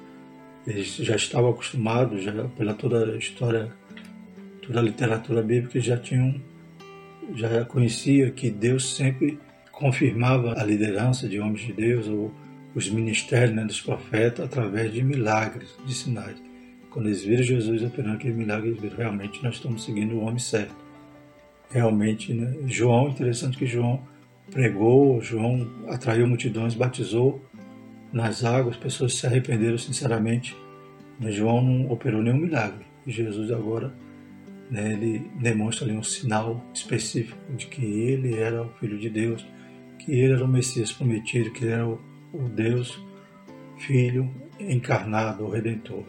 Eles 0.67 0.97
já 0.97 1.17
estavam 1.17 1.51
acostumados, 1.51 2.23
já 2.23 2.33
pela 2.49 2.75
toda 2.75 3.13
a 3.13 3.17
história, 3.17 3.73
toda 4.63 4.81
a 4.81 4.83
literatura 4.83 5.43
bíblica, 5.43 5.81
já 5.81 5.97
tinham, 5.97 6.41
já 7.35 7.65
conhecia 7.65 8.31
que 8.31 8.51
Deus 8.51 8.95
sempre 8.97 9.39
confirmava 9.73 10.59
a 10.59 10.65
liderança 10.65 11.29
de 11.29 11.41
homens 11.41 11.67
de 11.67 11.73
Deus 11.73 12.07
ou 12.07 12.33
os 12.75 12.91
ministérios 12.91 13.55
né, 13.55 13.65
dos 13.65 13.81
profetas 13.81 14.45
através 14.45 14.93
de 14.93 15.03
milagres, 15.03 15.75
de 15.87 15.95
sinais. 15.95 16.37
Quando 16.91 17.07
eles 17.07 17.25
viram 17.25 17.43
Jesus 17.43 17.83
operando 17.83 18.17
aquele 18.17 18.35
milagre, 18.35 18.69
eles 18.69 18.81
viram 18.81 18.97
realmente 18.97 19.43
nós 19.43 19.57
estamos 19.57 19.85
seguindo 19.85 20.15
o 20.15 20.21
homem 20.21 20.39
certo. 20.39 20.75
Realmente, 21.71 22.33
né? 22.33 22.55
João, 22.67 23.09
interessante 23.09 23.59
que 23.59 23.67
João 23.67 24.01
pregou, 24.51 25.21
João 25.21 25.69
atraiu 25.89 26.27
multidões, 26.27 26.75
batizou 26.75 27.45
nas 28.13 28.45
águas, 28.45 28.77
pessoas 28.77 29.17
se 29.17 29.27
arrependeram 29.27 29.77
sinceramente. 29.77 30.57
Mas 31.19 31.35
João 31.35 31.63
não 31.63 31.91
operou 31.91 32.23
nenhum 32.23 32.39
milagre. 32.39 32.85
E 33.07 33.11
Jesus 33.11 33.51
agora 33.51 33.93
né, 34.71 34.93
ele 34.93 35.31
demonstra 35.41 35.85
ali 35.85 35.97
um 35.97 36.03
sinal 36.03 36.65
específico 36.73 37.39
de 37.57 37.67
que 37.67 37.85
ele 37.85 38.37
era 38.37 38.63
o 38.63 38.69
Filho 38.81 38.99
de 38.99 39.11
Deus, 39.11 39.47
que 39.99 40.13
ele 40.13 40.33
era 40.33 40.45
o 40.45 40.49
Messias 40.49 40.93
prometido, 40.93 41.51
que 41.51 41.65
ele 41.65 41.73
era 41.73 41.87
o, 41.87 42.01
o 42.35 42.49
Deus 42.49 43.01
Filho 43.79 44.31
encarnado, 44.59 45.45
o 45.45 45.51
Redentor. 45.51 46.05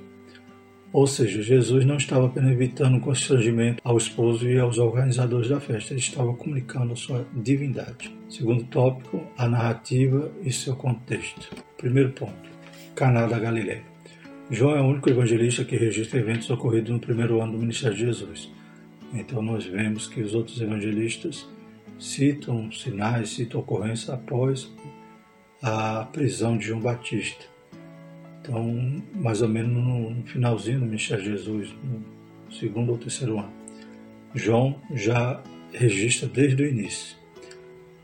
Ou 0.93 1.05
seja, 1.05 1.41
Jesus 1.41 1.83
não 1.83 1.97
estava 1.97 2.27
apenas 2.27 2.51
evitando 2.51 2.95
um 2.95 2.99
constrangimento 3.01 3.81
ao 3.83 3.97
esposo 3.97 4.47
e 4.47 4.57
aos 4.57 4.77
organizadores 4.77 5.49
da 5.49 5.59
festa, 5.59 5.93
ele 5.93 5.99
estava 5.99 6.33
comunicando 6.33 6.93
a 6.93 6.95
sua 6.95 7.27
divindade. 7.33 8.15
Segundo 8.29 8.63
tópico, 8.63 9.21
a 9.37 9.47
narrativa 9.47 10.31
e 10.41 10.53
seu 10.53 10.75
contexto. 10.75 11.53
Primeiro 11.77 12.11
ponto, 12.11 12.49
Caná 12.95 13.25
da 13.27 13.37
Galileia. 13.37 13.83
João 14.49 14.77
é 14.77 14.81
o 14.81 14.85
único 14.85 15.09
evangelista 15.09 15.65
que 15.65 15.75
registra 15.75 16.19
eventos 16.19 16.49
ocorridos 16.49 16.91
no 16.91 16.99
primeiro 16.99 17.41
ano 17.41 17.53
do 17.53 17.57
ministério 17.57 17.97
de 17.97 18.05
Jesus. 18.05 18.49
Então 19.13 19.41
nós 19.41 19.65
vemos 19.65 20.07
que 20.07 20.21
os 20.21 20.33
outros 20.33 20.61
evangelistas 20.61 21.45
citam 21.99 22.71
sinais, 22.71 23.31
citam 23.31 23.59
ocorrências 23.59 24.09
após 24.09 24.71
a 25.61 26.07
prisão 26.11 26.57
de 26.57 26.67
João 26.67 26.79
Batista. 26.79 27.45
Então, 28.41 29.01
mais 29.13 29.41
ou 29.41 29.47
menos 29.47 29.71
no 29.71 30.23
finalzinho 30.25 30.79
do 30.79 30.85
ministério 30.85 31.23
de 31.23 31.31
Jesus, 31.31 31.73
no 31.83 32.53
segundo 32.53 32.91
ou 32.91 32.97
terceiro 32.97 33.39
ano. 33.39 33.51
João 34.33 34.79
já 34.93 35.41
registra 35.73 36.27
desde 36.27 36.61
o 36.61 36.67
início. 36.67 37.17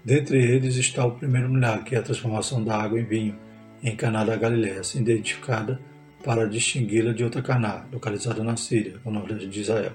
Dentre 0.03 0.37
eles 0.37 0.75
está 0.77 1.05
o 1.05 1.11
primeiro 1.11 1.49
milagre, 1.49 1.83
que 1.83 1.95
é 1.95 1.99
a 1.99 2.01
transformação 2.01 2.63
da 2.63 2.75
água 2.75 2.99
em 2.99 3.03
vinho, 3.03 3.35
em 3.83 3.95
Caná 3.95 4.23
da 4.23 4.35
Galiléia, 4.35 4.79
assim 4.79 5.01
identificada 5.01 5.79
para 6.23 6.47
distingui-la 6.47 7.13
de 7.13 7.23
outra 7.23 7.41
Caná, 7.41 7.85
localizada 7.91 8.43
na 8.43 8.55
Síria, 8.55 8.95
no 9.05 9.11
nordeste 9.11 9.47
de 9.47 9.61
Israel. 9.61 9.93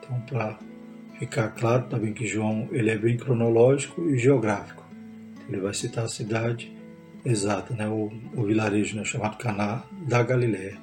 Então, 0.00 0.20
para 0.22 0.58
ficar 1.18 1.48
claro 1.50 1.84
também 1.88 2.12
que 2.12 2.26
João 2.26 2.68
ele 2.72 2.90
é 2.90 2.98
bem 2.98 3.16
cronológico 3.16 4.08
e 4.10 4.18
geográfico. 4.18 4.84
Ele 5.48 5.60
vai 5.60 5.74
citar 5.74 6.04
a 6.04 6.08
cidade 6.08 6.73
exata, 7.24 7.74
né, 7.74 7.88
o, 7.88 8.12
o 8.36 8.44
vilarejo 8.44 8.96
né, 8.96 9.04
chamado 9.04 9.38
Caná 9.38 9.82
da 10.06 10.22
Galiléia, 10.22 10.76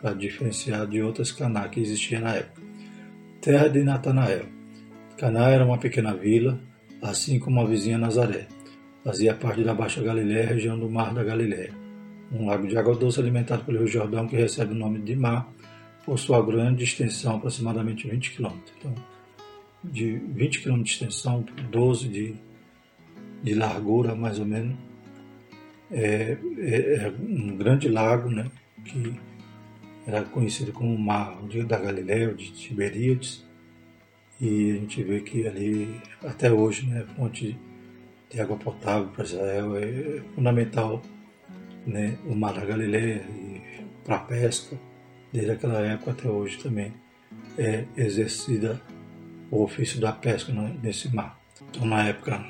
para 0.00 0.12
diferenciar 0.12 0.86
de 0.86 1.00
outras 1.00 1.30
Caná 1.30 1.68
que 1.68 1.80
existiam 1.80 2.22
na 2.22 2.34
época. 2.34 2.62
Terra 3.40 3.68
de 3.68 3.82
Natanael. 3.82 4.46
Caná 5.16 5.48
era 5.50 5.64
uma 5.64 5.78
pequena 5.78 6.14
vila, 6.14 6.58
assim 7.00 7.38
como 7.38 7.60
a 7.60 7.66
vizinha 7.66 7.98
Nazaré. 7.98 8.48
Fazia 9.04 9.34
parte 9.34 9.62
da 9.62 9.72
Baixa 9.72 10.02
Galiléia, 10.02 10.48
região 10.48 10.78
do 10.78 10.90
Mar 10.90 11.14
da 11.14 11.22
Galiléia. 11.22 11.72
Um 12.32 12.46
lago 12.46 12.66
de 12.66 12.76
água 12.76 12.96
doce 12.96 13.20
alimentado 13.20 13.64
pelo 13.64 13.78
Rio 13.78 13.86
Jordão, 13.86 14.26
que 14.26 14.36
recebe 14.36 14.72
o 14.72 14.76
nome 14.76 14.98
de 14.98 15.14
mar, 15.14 15.48
por 16.04 16.18
sua 16.18 16.44
grande 16.44 16.82
extensão, 16.82 17.36
aproximadamente 17.36 18.08
20 18.08 18.36
km. 18.36 18.50
Então, 18.78 18.94
de 19.82 20.16
20 20.16 20.62
km 20.62 20.82
de 20.82 20.90
extensão, 20.90 21.44
12 21.70 22.08
de, 22.08 22.34
de 23.42 23.54
largura, 23.54 24.14
mais 24.14 24.40
ou 24.40 24.44
menos, 24.44 24.76
é, 25.90 26.36
é, 26.58 26.94
é 26.94 27.14
um 27.18 27.56
grande 27.56 27.88
lago, 27.88 28.30
né, 28.30 28.50
que 28.84 29.14
era 30.06 30.22
conhecido 30.22 30.72
como 30.72 30.94
o 30.94 30.98
Mar 30.98 31.38
da 31.66 31.78
Galileia, 31.78 32.32
de 32.32 32.52
Tiberíades, 32.52 33.44
e 34.40 34.72
a 34.72 34.74
gente 34.74 35.02
vê 35.02 35.20
que 35.20 35.46
ali, 35.46 36.00
até 36.22 36.52
hoje, 36.52 36.86
né, 36.86 37.04
fonte 37.16 37.58
de 38.30 38.40
água 38.40 38.56
potável 38.56 39.08
para 39.08 39.24
Israel 39.24 39.76
é 39.76 40.22
fundamental, 40.34 41.02
né, 41.86 42.18
o 42.26 42.34
Mar 42.34 42.54
da 42.54 42.64
Galileia 42.64 43.24
para 44.04 44.16
a 44.16 44.20
pesca, 44.20 44.78
desde 45.32 45.52
aquela 45.52 45.80
época 45.80 46.12
até 46.12 46.28
hoje 46.28 46.58
também 46.58 46.92
é 47.58 47.84
exercida 47.96 48.80
o 49.50 49.62
ofício 49.62 50.00
da 50.00 50.12
pesca 50.12 50.52
nesse 50.82 51.14
mar. 51.14 51.38
Então, 51.70 51.86
na 51.86 52.08
época, 52.08 52.44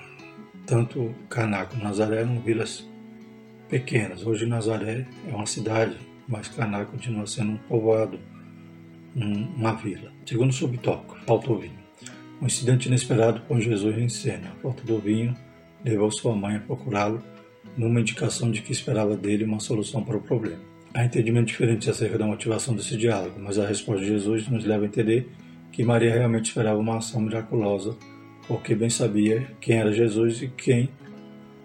tanto 0.67 1.15
Caná 1.29 1.65
como 1.67 1.83
Nazaré 1.83 2.21
eram 2.21 2.41
vilas 2.41 2.87
pequenas. 3.69 4.25
Hoje 4.25 4.47
Nazaré 4.47 5.07
é 5.29 5.35
uma 5.35 5.47
cidade, 5.47 5.97
mas 6.27 6.49
Caná 6.49 6.85
continua 6.85 7.27
sendo 7.27 7.53
um 7.53 7.57
povoado, 7.57 8.19
um, 9.15 9.47
uma 9.57 9.73
vila. 9.75 10.13
Segundo 10.25 10.53
subtópico, 10.53 11.17
o 11.27 11.59
vinho. 11.59 11.87
Um 12.41 12.47
incidente 12.47 12.89
inesperado 12.89 13.41
põe 13.49 13.61
Jesus 13.61 13.97
em 13.97 14.09
cena. 14.09 14.53
A 14.53 14.61
falta 14.61 14.83
do 14.85 14.99
vinho 14.99 15.35
levou 15.85 16.11
sua 16.11 16.35
mãe 16.35 16.57
a 16.57 16.61
procurá-lo 16.61 17.23
numa 17.77 18.01
indicação 18.01 18.51
de 18.51 18.63
que 18.63 18.73
esperava 18.73 19.17
dele 19.17 19.45
uma 19.45 19.61
solução 19.61 20.03
para 20.03 20.17
o 20.17 20.21
problema. 20.21 20.61
Há 20.95 21.05
entendimentos 21.05 21.53
diferentes 21.53 21.89
acerca 21.89 22.17
da 22.17 22.27
motivação 22.27 22.75
desse 22.75 22.97
diálogo, 22.97 23.39
mas 23.39 23.59
a 23.59 23.67
resposta 23.67 24.03
de 24.03 24.09
Jesus 24.09 24.49
nos 24.49 24.65
leva 24.65 24.85
a 24.85 24.87
entender 24.87 25.29
que 25.71 25.85
Maria 25.85 26.15
realmente 26.15 26.47
esperava 26.47 26.79
uma 26.79 26.97
ação 26.97 27.21
miraculosa, 27.21 27.97
porque 28.49 28.75
bem 28.75 28.89
sabia 28.89 29.47
quem 29.61 29.77
era 29.77 29.93
Jesus 29.93 30.41
e 30.41 30.49
quem 30.49 30.89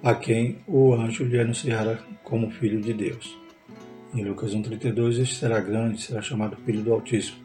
a 0.03 0.15
quem 0.15 0.57
o 0.67 0.93
anjo 0.93 1.23
lhe 1.23 1.39
anunciara 1.39 1.99
como 2.23 2.49
filho 2.49 2.81
de 2.81 2.93
Deus. 2.93 3.37
Em 4.13 4.23
Lucas 4.23 4.53
1,32, 4.53 5.21
este 5.21 5.35
será 5.35 5.59
grande, 5.59 6.01
será 6.01 6.21
chamado 6.21 6.57
Filho 6.65 6.81
do 6.81 6.93
Altíssimo, 6.93 7.37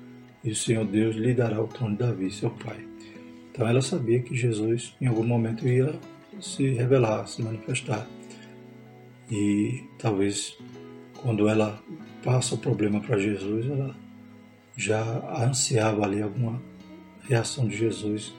e 0.42 0.50
o 0.50 0.56
Senhor 0.56 0.84
Deus 0.84 1.14
lhe 1.14 1.34
dará 1.34 1.60
o 1.60 1.68
trono 1.68 1.92
de 1.92 1.98
Davi, 1.98 2.30
seu 2.30 2.50
pai. 2.50 2.86
Então 3.52 3.68
ela 3.68 3.82
sabia 3.82 4.20
que 4.20 4.34
Jesus 4.34 4.94
em 5.00 5.06
algum 5.06 5.25
momento 5.25 5.66
ia 5.68 5.98
se 6.40 6.70
revelar, 6.70 7.26
se 7.26 7.42
manifestar. 7.42 8.06
E 9.30 9.84
talvez 9.98 10.56
quando 11.22 11.48
ela 11.48 11.82
passa 12.22 12.54
o 12.54 12.58
problema 12.58 13.00
para 13.00 13.18
Jesus, 13.18 13.66
ela 13.66 13.94
já 14.76 15.02
ansiava 15.44 16.04
ali 16.04 16.22
alguma 16.22 16.60
reação 17.22 17.66
de 17.66 17.76
Jesus 17.76 18.34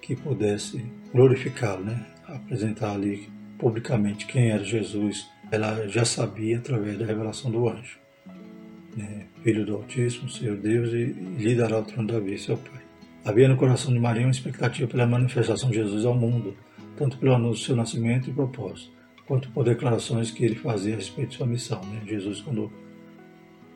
que 0.00 0.14
pudesse 0.16 0.84
glorificá-lo, 1.12 1.84
né? 1.84 2.06
apresentar 2.26 2.92
ali 2.92 3.28
publicamente 3.62 4.26
quem 4.26 4.50
era 4.50 4.64
Jesus, 4.64 5.30
ela 5.48 5.86
já 5.86 6.04
sabia 6.04 6.58
através 6.58 6.98
da 6.98 7.06
revelação 7.06 7.48
do 7.48 7.68
anjo. 7.68 7.96
Né? 8.96 9.26
Filho 9.44 9.64
do 9.64 9.76
Altíssimo, 9.76 10.28
Senhor 10.28 10.56
Deus, 10.56 10.92
e 10.92 11.04
lhe 11.04 11.54
dará 11.54 11.78
o 11.78 11.84
trono 11.84 12.08
da 12.08 12.18
vida, 12.18 12.38
seu 12.38 12.56
Pai. 12.56 12.82
Havia 13.24 13.46
no 13.46 13.56
coração 13.56 13.92
de 13.92 14.00
Maria 14.00 14.24
uma 14.24 14.32
expectativa 14.32 14.88
pela 14.88 15.06
manifestação 15.06 15.70
de 15.70 15.76
Jesus 15.76 16.04
ao 16.04 16.12
mundo, 16.12 16.56
tanto 16.96 17.16
pelo 17.18 17.36
anúncio 17.36 17.62
do 17.62 17.66
seu 17.66 17.76
nascimento 17.76 18.28
e 18.28 18.32
propósito, 18.32 18.90
quanto 19.26 19.48
por 19.52 19.64
declarações 19.64 20.32
que 20.32 20.44
ele 20.44 20.56
fazia 20.56 20.94
a 20.94 20.96
respeito 20.96 21.30
de 21.30 21.36
sua 21.36 21.46
missão. 21.46 21.80
Né? 21.84 22.02
Jesus, 22.04 22.40
quando 22.40 22.68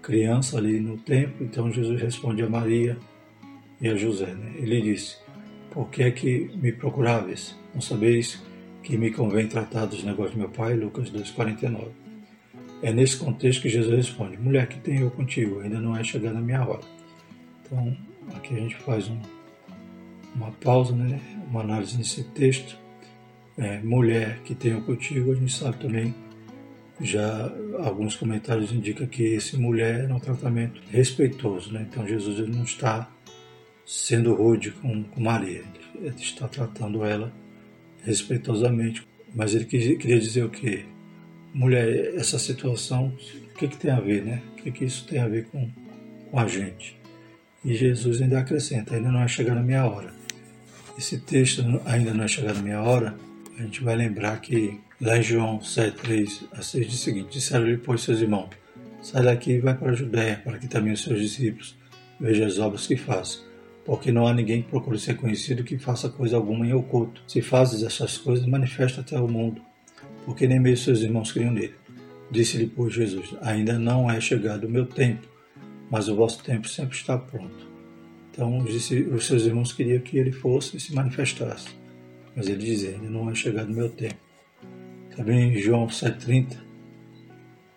criança 0.02 0.59
ali 0.59 0.81
no 0.81 0.99
templo, 0.99 1.47
então 1.47 1.71
Jesus 1.71 2.02
responde 2.02 2.43
a 2.43 2.49
Maria 2.49 2.99
e 3.81 3.88
a 3.88 3.95
José. 3.95 4.35
Né? 4.35 4.55
Ele 4.57 4.83
disse: 4.83 5.19
Por 5.71 5.88
que 5.90 6.02
é 6.02 6.11
que 6.11 6.50
me 6.57 6.73
procuráveis? 6.73 7.57
Não 7.73 7.81
sabeis 7.81 8.43
que 8.87 8.97
me 8.97 9.11
convém 9.11 9.49
tratar 9.49 9.85
dos 9.87 10.05
negócios 10.05 10.35
do 10.35 10.38
meu 10.38 10.49
pai, 10.49 10.76
Lucas 10.76 11.11
2,49. 11.11 11.88
É 12.83 12.93
nesse 12.93 13.16
contexto 13.16 13.62
que 13.62 13.69
Jesus 13.69 13.93
responde: 13.97 14.38
Mulher, 14.38 14.69
que 14.69 14.78
tenho 14.78 15.02
eu 15.02 15.11
contigo? 15.11 15.59
Ainda 15.59 15.81
não 15.81 15.97
é 15.97 16.05
chegada 16.05 16.38
a 16.38 16.40
minha 16.40 16.64
hora. 16.64 16.83
Então, 17.62 17.97
aqui 18.37 18.55
a 18.55 18.61
gente 18.61 18.76
faz 18.76 19.09
um, 19.09 19.21
uma 20.37 20.52
pausa, 20.52 20.95
né? 20.95 21.21
uma 21.50 21.62
análise 21.62 21.99
nesse 21.99 22.23
texto. 22.23 22.78
É, 23.59 23.81
mulher 23.81 24.38
que 24.45 24.55
tenho 24.55 24.81
contigo, 24.83 25.33
a 25.33 25.35
gente 25.35 25.52
sabe 25.52 25.78
também, 25.78 26.14
já 27.00 27.50
alguns 27.81 28.14
comentários 28.14 28.71
indicam 28.71 29.07
que 29.07 29.25
esse 29.25 29.57
mulher 29.57 30.09
é 30.09 30.14
um 30.14 30.21
tratamento 30.21 30.81
respeitoso. 30.93 31.73
Né? 31.73 31.88
Então, 31.90 32.07
Jesus 32.07 32.38
ele 32.38 32.55
não 32.55 32.62
está 32.62 33.11
sendo 33.85 34.33
rude 34.33 34.71
com, 34.71 35.02
com 35.02 35.21
Maria, 35.21 35.64
ele 35.97 36.14
está 36.21 36.47
tratando 36.47 37.05
ela 37.05 37.33
respeitosamente. 38.07 39.07
Mas 39.35 39.55
ele 39.55 39.65
queria 39.65 40.19
dizer 40.19 40.45
o 40.45 40.49
quê? 40.49 40.85
Mulher, 41.53 42.15
essa 42.15 42.39
situação, 42.39 43.13
o 43.51 43.59
que, 43.59 43.69
que 43.69 43.77
tem 43.77 43.91
a 43.91 44.01
ver, 44.01 44.25
né? 44.25 44.43
O 44.53 44.63
que, 44.63 44.71
que 44.71 44.85
isso 44.85 45.07
tem 45.07 45.19
a 45.19 45.29
ver 45.29 45.47
com, 45.47 45.69
com 46.31 46.39
a 46.39 46.47
gente? 46.47 46.99
E 47.65 47.75
Jesus 47.75 48.23
ainda 48.23 48.39
acrescenta, 48.39 48.95
ainda 48.95 49.11
não 49.11 49.21
é 49.21 49.29
chegar 49.29 49.55
na 49.55 49.63
minha 49.63 49.85
hora. 49.85 50.15
Esse 50.97 51.19
texto 51.19 51.63
ainda 51.85 52.15
não 52.15 52.25
é 52.25 52.29
chegar 52.29 52.55
na 52.55 52.63
minha 52.63 52.81
hora, 52.81 53.15
a 53.59 53.63
gente 53.63 53.83
vai 53.83 53.97
lembrar 53.97 54.41
que 54.41 54.81
lá 55.01 55.19
em 55.19 55.23
João 55.23 55.61
7, 55.61 55.97
3 55.97 56.45
a 56.53 56.63
6 56.63 56.87
diz 56.87 56.95
o 56.95 57.03
seguinte, 57.03 57.33
disseram-lhe, 57.33 57.77
pois, 57.77 58.03
seus 58.03 58.21
irmãos, 58.21 58.51
sai 59.03 59.23
daqui 59.23 59.53
e 59.53 59.61
vai 59.61 59.75
para 59.75 59.91
a 59.91 59.95
Judéia, 59.95 60.41
para 60.43 60.59
que 60.59 60.69
também 60.69 60.93
os 60.93 61.03
seus 61.03 61.21
discípulos 61.21 61.77
vejam 62.21 62.47
as 62.47 62.59
obras 62.59 62.87
que 62.87 62.97
faço 62.97 63.47
porque 63.87 64.11
não 64.11 64.26
há 64.26 64.35
ninguém 64.35 64.62
que 64.62 64.69
procure 64.69 64.99
ser 64.99 65.16
conhecido 65.16 65.62
que 65.62 65.78
faça 65.78 66.09
coisa 66.09 66.37
alguma 66.37 66.66
em 66.66 66.75
oculto. 66.75 67.22
Se 67.29 67.40
fazes 67.40 67.85
essas 67.85 68.18
coisas, 68.18 68.44
manifesta 68.44 69.01
até 69.01 69.18
o 69.18 69.29
mundo, 69.29 69.62
porque 70.25 70.49
nem 70.49 70.59
mesmo 70.59 70.85
seus 70.85 71.03
irmãos 71.03 71.31
criam 71.31 71.53
nele. 71.53 71.75
Disse-lhe, 72.29 72.66
pois, 72.66 72.92
Jesus: 72.92 73.37
Ainda 73.40 73.79
não 73.79 74.11
é 74.11 74.20
chegado 74.20 74.64
o 74.64 74.68
meu 74.68 74.85
tempo, 74.85 75.29
mas 75.88 76.09
o 76.09 76.16
vosso 76.16 76.42
tempo 76.42 76.68
sempre 76.68 76.96
está 76.96 77.16
pronto. 77.16 77.64
Então, 78.33 78.59
os 78.59 79.27
seus 79.27 79.46
irmãos 79.46 79.72
queriam 79.72 80.01
que 80.01 80.18
ele 80.18 80.33
fosse 80.33 80.77
e 80.77 80.81
se 80.81 80.92
manifestasse, 80.92 81.68
mas 82.35 82.49
ele 82.49 82.64
dizia: 82.64 82.90
Ainda 82.90 83.09
não 83.09 83.31
é 83.31 83.37
chegado 83.37 83.70
o 83.70 83.75
meu 83.75 83.88
tempo. 83.88 84.16
Também 85.16 85.55
em 85.55 85.59
João 85.61 85.87
7,30, 85.87 86.57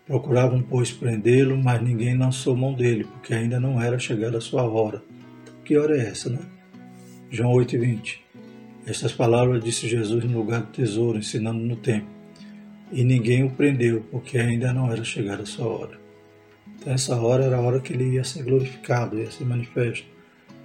procuravam, 0.04 0.60
pois, 0.60 0.90
prendê-lo, 0.90 1.56
mas 1.56 1.80
ninguém 1.80 2.18
lançou 2.18 2.56
mão 2.56 2.74
dele, 2.74 3.04
porque 3.04 3.32
ainda 3.32 3.60
não 3.60 3.80
era 3.80 3.96
chegada 3.96 4.38
a 4.38 4.40
sua 4.40 4.64
hora 4.64 5.00
que 5.70 5.78
hora 5.78 5.96
é 5.96 6.08
essa, 6.08 6.28
né? 6.28 6.40
João 7.30 7.52
8, 7.52 7.78
20. 7.78 8.24
Estas 8.88 9.12
palavras 9.12 9.62
disse 9.62 9.86
Jesus 9.86 10.24
no 10.24 10.38
lugar 10.38 10.62
do 10.62 10.72
tesouro, 10.72 11.16
ensinando 11.16 11.60
no 11.60 11.76
templo. 11.76 12.10
E 12.90 13.04
ninguém 13.04 13.44
o 13.44 13.50
prendeu, 13.50 14.04
porque 14.10 14.36
ainda 14.36 14.72
não 14.72 14.90
era 14.90 15.04
chegada 15.04 15.44
a 15.44 15.46
sua 15.46 15.68
hora. 15.68 16.00
Então, 16.74 16.92
essa 16.92 17.14
hora 17.14 17.44
era 17.44 17.56
a 17.56 17.60
hora 17.60 17.78
que 17.78 17.92
ele 17.92 18.14
ia 18.14 18.24
ser 18.24 18.42
glorificado, 18.42 19.20
ia 19.20 19.30
ser 19.30 19.44
manifesto. 19.44 20.08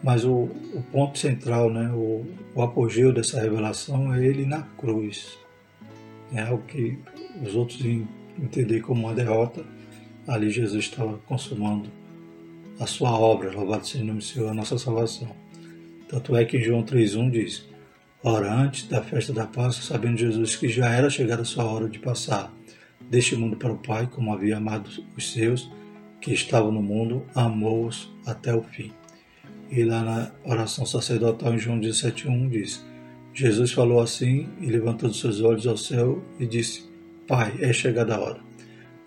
Mas 0.01 0.25
o, 0.25 0.49
o 0.73 0.83
ponto 0.91 1.19
central, 1.19 1.71
né, 1.71 1.87
o, 1.93 2.25
o 2.55 2.63
apogeu 2.63 3.13
dessa 3.13 3.39
revelação 3.39 4.11
é 4.11 4.25
ele 4.25 4.43
na 4.43 4.63
cruz. 4.63 5.37
É 6.33 6.41
algo 6.41 6.63
que 6.63 6.97
os 7.45 7.53
outros 7.53 7.79
entender 8.41 8.81
como 8.81 9.05
uma 9.05 9.13
derrota. 9.13 9.63
Ali 10.27 10.49
Jesus 10.49 10.85
estava 10.85 11.19
consumando 11.27 11.91
a 12.79 12.85
sua 12.85 13.17
obra, 13.17 13.51
louvado 13.51 13.87
seja 13.87 14.03
o 14.03 14.07
nome 14.07 14.19
do 14.19 14.25
Senhor, 14.25 14.49
a 14.49 14.53
nossa 14.53 14.77
salvação. 14.77 15.29
Tanto 16.09 16.35
é 16.35 16.45
que 16.45 16.61
João 16.61 16.83
3,1 16.83 17.31
diz: 17.31 17.65
Ora, 18.23 18.53
antes 18.53 18.87
da 18.87 19.01
festa 19.01 19.31
da 19.31 19.45
Páscoa, 19.45 19.83
sabendo 19.83 20.17
Jesus 20.17 20.55
que 20.55 20.67
já 20.67 20.89
era 20.89 21.09
chegada 21.09 21.41
a 21.41 21.45
sua 21.45 21.65
hora 21.65 21.89
de 21.89 21.99
passar 21.99 22.53
deste 23.09 23.35
mundo 23.35 23.55
para 23.55 23.71
o 23.71 23.77
Pai, 23.77 24.07
como 24.11 24.33
havia 24.33 24.57
amado 24.57 24.89
os 25.15 25.31
seus 25.31 25.71
que 26.19 26.33
estavam 26.33 26.71
no 26.71 26.81
mundo, 26.81 27.23
amou-os 27.33 28.11
até 28.25 28.53
o 28.53 28.61
fim. 28.61 28.91
E 29.69 29.83
lá 29.83 30.03
na 30.03 30.31
oração 30.43 30.85
sacerdotal 30.85 31.53
em 31.53 31.59
João 31.59 31.79
17,1 31.79 32.49
diz: 32.49 32.85
Jesus 33.33 33.71
falou 33.71 34.01
assim 34.01 34.49
e 34.59 34.67
levantando 34.67 35.13
seus 35.13 35.41
olhos 35.41 35.65
ao 35.65 35.77
céu 35.77 36.23
e 36.39 36.45
disse: 36.45 36.83
Pai, 37.27 37.55
é 37.59 37.71
chegada 37.71 38.15
a 38.15 38.19
hora. 38.19 38.39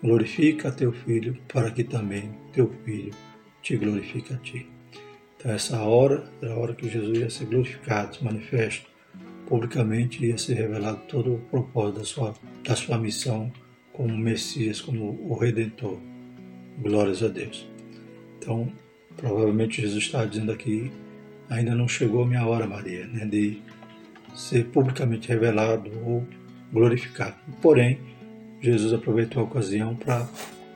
Glorifica 0.01 0.71
teu 0.71 0.91
filho, 0.91 1.37
para 1.47 1.71
que 1.71 1.83
também 1.83 2.31
teu 2.53 2.71
filho 2.85 3.13
te 3.61 3.77
glorifica 3.77 4.35
a 4.35 4.37
ti. 4.37 4.67
Então, 5.37 5.51
essa 5.51 5.81
hora 5.81 6.29
era 6.41 6.53
a 6.53 6.57
hora 6.57 6.75
que 6.75 6.89
Jesus 6.89 7.17
ia 7.17 7.29
ser 7.29 7.45
glorificado, 7.45 8.15
se 8.15 8.23
manifesto 8.23 8.89
publicamente, 9.47 10.25
ia 10.25 10.37
ser 10.37 10.55
revelado 10.55 10.99
todo 11.07 11.35
o 11.35 11.39
propósito 11.39 11.99
da 11.99 12.05
sua, 12.05 12.33
da 12.63 12.75
sua 12.75 12.97
missão 12.97 13.51
como 13.93 14.17
Messias, 14.17 14.81
como 14.81 15.19
o 15.29 15.37
Redentor. 15.37 15.97
Glórias 16.77 17.21
a 17.21 17.27
Deus. 17.27 17.67
Então, 18.37 18.71
provavelmente 19.17 19.81
Jesus 19.81 20.05
está 20.05 20.23
dizendo 20.23 20.51
aqui: 20.51 20.91
ainda 21.49 21.75
não 21.75 21.87
chegou 21.87 22.23
a 22.23 22.27
minha 22.27 22.45
hora, 22.45 22.65
Maria, 22.65 23.05
né, 23.07 23.25
de 23.25 23.61
ser 24.33 24.65
publicamente 24.67 25.27
revelado 25.27 25.91
ou 26.05 26.25
glorificado. 26.71 27.35
Porém, 27.61 27.99
Jesus 28.61 28.93
aproveitou 28.93 29.41
a 29.41 29.45
ocasião 29.45 29.95
para 29.95 30.27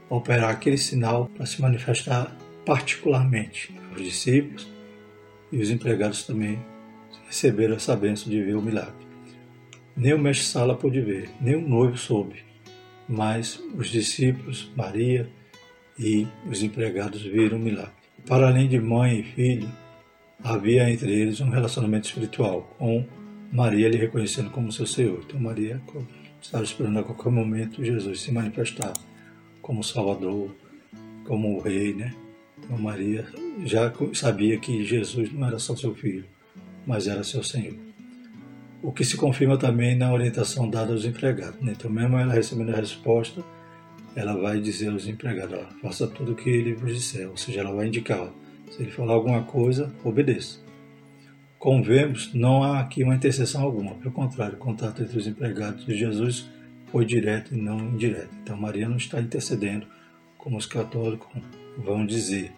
operar 0.09 0.49
aquele 0.49 0.77
sinal 0.77 1.29
para 1.35 1.45
se 1.45 1.61
manifestar 1.61 2.35
particularmente 2.65 3.75
os 3.95 4.01
discípulos 4.01 4.67
e 5.51 5.61
os 5.61 5.69
empregados 5.69 6.23
também 6.23 6.59
receberam 7.27 7.75
essa 7.75 7.95
bênção 7.95 8.31
de 8.31 8.41
ver 8.41 8.55
o 8.55 8.61
milagre. 8.61 9.03
Nem 9.95 10.13
o 10.13 10.19
mestre 10.19 10.45
Sala 10.45 10.75
pôde 10.75 11.01
ver, 11.01 11.29
nem 11.39 11.55
o 11.55 11.67
noivo 11.67 11.97
soube, 11.97 12.43
mas 13.07 13.61
os 13.75 13.89
discípulos, 13.89 14.71
Maria 14.75 15.29
e 15.99 16.27
os 16.49 16.63
empregados 16.63 17.21
viram 17.21 17.57
o 17.57 17.61
milagre. 17.61 17.93
Para 18.27 18.47
além 18.47 18.67
de 18.67 18.79
mãe 18.79 19.19
e 19.19 19.23
filho, 19.23 19.69
havia 20.43 20.89
entre 20.89 21.11
eles 21.11 21.39
um 21.41 21.49
relacionamento 21.49 22.07
espiritual, 22.07 22.75
com 22.77 23.05
Maria 23.51 23.89
lhe 23.89 23.97
reconhecendo 23.97 24.49
como 24.49 24.71
seu 24.71 24.87
Senhor. 24.87 25.23
Então 25.25 25.39
Maria 25.39 25.79
estava 26.41 26.63
esperando 26.63 26.99
a 26.99 27.03
qualquer 27.03 27.31
momento 27.31 27.83
Jesus 27.83 28.21
se 28.21 28.31
manifestar 28.31 28.93
como 29.61 29.83
Salvador, 29.83 30.55
como 31.25 31.55
o 31.55 31.61
Rei, 31.61 31.93
né? 31.93 32.13
Então 32.63 32.77
Maria 32.77 33.25
já 33.65 33.91
sabia 34.13 34.57
que 34.57 34.83
Jesus 34.83 35.31
não 35.31 35.47
era 35.47 35.59
só 35.59 35.75
seu 35.75 35.93
filho, 35.93 36.25
mas 36.85 37.07
era 37.07 37.23
seu 37.23 37.43
Senhor. 37.43 37.75
O 38.81 38.91
que 38.91 39.05
se 39.05 39.15
confirma 39.15 39.57
também 39.57 39.95
na 39.95 40.11
orientação 40.11 40.69
dada 40.69 40.91
aos 40.91 41.05
empregados. 41.05 41.59
Né? 41.61 41.73
Então, 41.77 41.89
mesmo 41.89 42.17
ela 42.17 42.33
recebendo 42.33 42.73
a 42.73 42.75
resposta, 42.75 43.43
ela 44.15 44.35
vai 44.35 44.59
dizer 44.59 44.89
aos 44.89 45.07
empregados: 45.07 45.57
ó, 45.57 45.65
faça 45.81 46.07
tudo 46.07 46.33
o 46.33 46.35
que 46.35 46.49
ele 46.49 46.73
vos 46.73 46.93
disser, 46.93 47.29
ou 47.29 47.37
seja, 47.37 47.61
ela 47.61 47.73
vai 47.73 47.87
indicar: 47.87 48.19
ó, 48.19 48.29
se 48.69 48.81
ele 48.81 48.91
falar 48.91 49.13
alguma 49.13 49.43
coisa, 49.43 49.93
obedeça. 50.03 50.59
Como 51.57 51.81
vemos, 51.81 52.33
não 52.33 52.61
há 52.61 52.81
aqui 52.81 53.03
uma 53.03 53.15
intercessão 53.15 53.61
alguma, 53.61 53.95
pelo 53.95 54.11
contrário, 54.11 54.55
o 54.55 54.59
contato 54.59 55.01
entre 55.01 55.17
os 55.17 55.27
empregados 55.27 55.85
de 55.85 55.95
Jesus 55.95 56.45
foi 56.91 57.05
direto 57.05 57.55
e 57.55 57.57
não 57.57 57.79
indireto. 57.79 58.35
Então, 58.43 58.57
Maria 58.57 58.89
não 58.89 58.97
está 58.97 59.21
intercedendo 59.21 59.87
como 60.37 60.57
os 60.57 60.65
católicos 60.65 61.25
vão 61.77 62.05
dizer. 62.05 62.51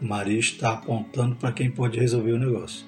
Maria 0.00 0.38
está 0.38 0.72
apontando 0.72 1.36
para 1.36 1.52
quem 1.52 1.70
pode 1.70 1.98
resolver 2.00 2.32
o 2.32 2.38
negócio, 2.38 2.86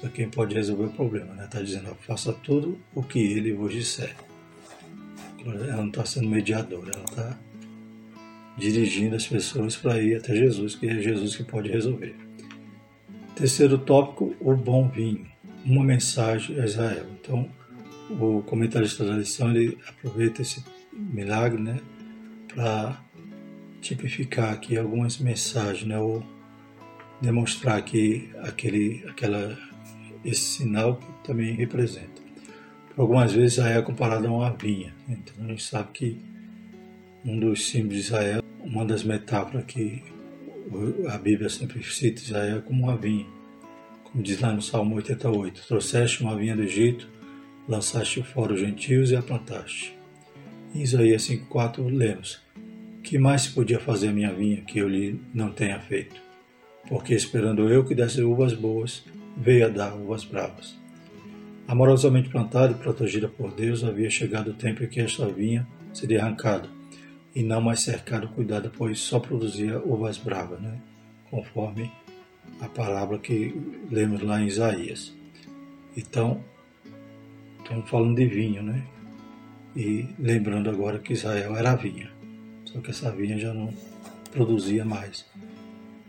para 0.00 0.08
quem 0.08 0.28
pode 0.28 0.54
resolver 0.54 0.86
o 0.86 0.92
problema. 0.92 1.32
Está 1.32 1.42
né? 1.42 1.48
Tá 1.50 1.62
dizendo, 1.62 1.94
faça 2.00 2.32
tudo 2.32 2.78
o 2.94 3.02
que 3.02 3.18
ele 3.18 3.52
vos 3.52 3.72
disser. 3.72 4.16
Ela 5.44 5.76
não 5.76 5.88
está 5.88 6.04
sendo 6.04 6.28
mediadora, 6.28 6.92
ela 6.94 7.04
está 7.04 7.38
dirigindo 8.56 9.14
as 9.14 9.26
pessoas 9.26 9.76
para 9.76 10.00
ir 10.00 10.16
até 10.16 10.34
Jesus, 10.34 10.74
que 10.74 10.88
é 10.88 11.00
Jesus 11.00 11.36
que 11.36 11.44
pode 11.44 11.70
resolver. 11.70 12.16
Terceiro 13.34 13.76
tópico, 13.76 14.34
o 14.40 14.56
bom 14.56 14.88
vinho. 14.88 15.26
Uma 15.64 15.84
mensagem 15.84 16.58
a 16.58 16.64
Israel. 16.64 17.06
Então, 17.20 17.50
o 18.08 18.42
comentarista 18.42 19.04
da 19.04 19.12
lição 19.12 19.50
ele 19.50 19.76
aproveita 19.86 20.40
esse 20.40 20.64
milagre 20.92 21.60
né, 21.60 21.78
para 22.54 22.98
tipificar 23.80 24.52
aqui 24.52 24.76
algumas 24.76 25.18
mensagens, 25.18 25.86
né, 25.86 25.98
ou 25.98 26.24
demonstrar 27.20 27.78
aqui 27.78 28.30
aquele, 28.42 29.04
aquela, 29.08 29.56
esse 30.24 30.58
sinal 30.58 30.96
que 30.96 31.06
também 31.26 31.54
representa. 31.54 32.22
Por 32.94 33.02
algumas 33.02 33.32
vezes 33.32 33.54
Israel 33.58 33.80
é 33.80 33.82
comparado 33.82 34.26
a 34.26 34.30
uma 34.30 34.50
vinha. 34.50 34.94
Então 35.08 35.44
a 35.44 35.48
gente 35.48 35.62
sabe 35.62 35.90
que 35.92 36.20
um 37.24 37.38
dos 37.38 37.68
símbolos 37.68 37.94
de 37.94 38.00
Israel, 38.00 38.42
uma 38.60 38.84
das 38.84 39.02
metáforas 39.02 39.64
que 39.64 40.02
a 41.08 41.18
Bíblia 41.18 41.48
sempre 41.48 41.82
cita 41.82 42.22
Israel 42.22 42.62
como 42.62 42.84
uma 42.84 42.96
vinha. 42.96 43.26
Como 44.04 44.22
diz 44.22 44.40
lá 44.40 44.52
no 44.52 44.62
Salmo 44.62 44.96
88, 44.96 45.66
trouxeste 45.66 46.22
uma 46.22 46.36
vinha 46.36 46.56
do 46.56 46.62
Egito, 46.62 47.08
lançaste 47.68 48.22
fora 48.22 48.54
os 48.54 48.60
gentios 48.60 49.10
e 49.10 49.16
a 49.16 49.22
plantaste. 49.22 49.96
Em 50.74 50.82
Isaías 50.82 51.28
5,4 51.28 51.86
lemos, 51.86 52.40
que 53.06 53.18
mais 53.18 53.46
podia 53.46 53.78
fazer 53.78 54.12
minha 54.12 54.32
vinha 54.32 54.62
que 54.62 54.80
eu 54.80 54.88
lhe 54.88 55.20
não 55.32 55.52
tenha 55.52 55.78
feito? 55.78 56.20
Porque 56.88 57.14
esperando 57.14 57.68
eu 57.68 57.84
que 57.84 57.94
desse 57.94 58.20
uvas 58.20 58.52
boas, 58.52 59.04
veio 59.36 59.66
a 59.66 59.68
dar 59.68 59.94
uvas 59.94 60.24
bravas. 60.24 60.76
Amorosamente 61.68 62.28
plantada 62.28 62.72
e 62.72 62.74
protegida 62.74 63.28
por 63.28 63.52
Deus, 63.52 63.84
havia 63.84 64.10
chegado 64.10 64.50
o 64.50 64.54
tempo 64.54 64.82
em 64.82 64.88
que 64.88 65.00
esta 65.00 65.24
vinha 65.28 65.64
seria 65.92 66.24
arrancada, 66.24 66.68
e 67.32 67.44
não 67.44 67.60
mais 67.60 67.80
cercada 67.80 68.26
cuidada, 68.26 68.72
pois 68.76 68.98
só 68.98 69.20
produzia 69.20 69.78
uvas 69.78 70.18
bravas, 70.18 70.60
né? 70.60 70.76
conforme 71.30 71.92
a 72.60 72.68
palavra 72.68 73.18
que 73.18 73.54
lemos 73.88 74.20
lá 74.20 74.40
em 74.40 74.46
Isaías. 74.46 75.14
Então, 75.96 76.42
estamos 77.62 77.88
falando 77.88 78.16
de 78.16 78.26
vinho, 78.26 78.64
né? 78.64 78.82
E 79.76 80.08
lembrando 80.18 80.70
agora 80.70 80.98
que 80.98 81.12
Israel 81.12 81.54
era 81.54 81.76
vinha, 81.76 82.10
só 82.76 82.82
que 82.82 82.90
essa 82.90 83.10
vinha 83.10 83.38
já 83.38 83.54
não 83.54 83.72
produzia 84.30 84.84
mais. 84.84 85.24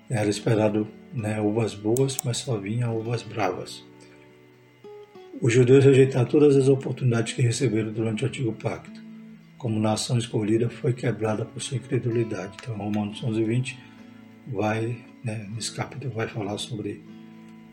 Era 0.09 0.29
esperado 0.29 0.85
né, 1.13 1.39
uvas 1.39 1.73
boas, 1.73 2.17
mas 2.25 2.37
só 2.37 2.57
vinha 2.57 2.91
uvas 2.91 3.23
bravas. 3.23 3.85
Os 5.41 5.53
judeus 5.53 5.85
rejeitaram 5.85 6.25
todas 6.25 6.57
as 6.57 6.67
oportunidades 6.67 7.33
que 7.33 7.41
receberam 7.41 7.93
durante 7.93 8.25
o 8.25 8.27
Antigo 8.27 8.51
Pacto 8.51 9.07
como 9.57 9.79
nação 9.79 10.17
escolhida, 10.17 10.69
foi 10.69 10.93
quebrada 10.93 11.45
por 11.45 11.61
sua 11.61 11.77
incredulidade. 11.77 12.57
Então, 12.61 12.75
Romanos 12.75 13.23
11, 13.23 13.43
20 13.43 13.79
vai, 14.47 14.97
né, 15.23 15.49
nesse 15.55 15.73
capítulo, 15.73 16.13
vai 16.13 16.27
falar 16.27 16.57
sobre 16.57 17.01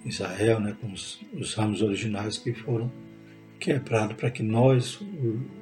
Israel, 0.04 0.60
né, 0.60 0.74
com 0.80 0.92
os, 0.92 1.20
os 1.32 1.52
ramos 1.54 1.82
originais 1.82 2.38
que 2.38 2.54
foram 2.54 2.90
quebrados 3.58 4.16
para 4.16 4.30
que 4.30 4.42
nós, 4.42 4.98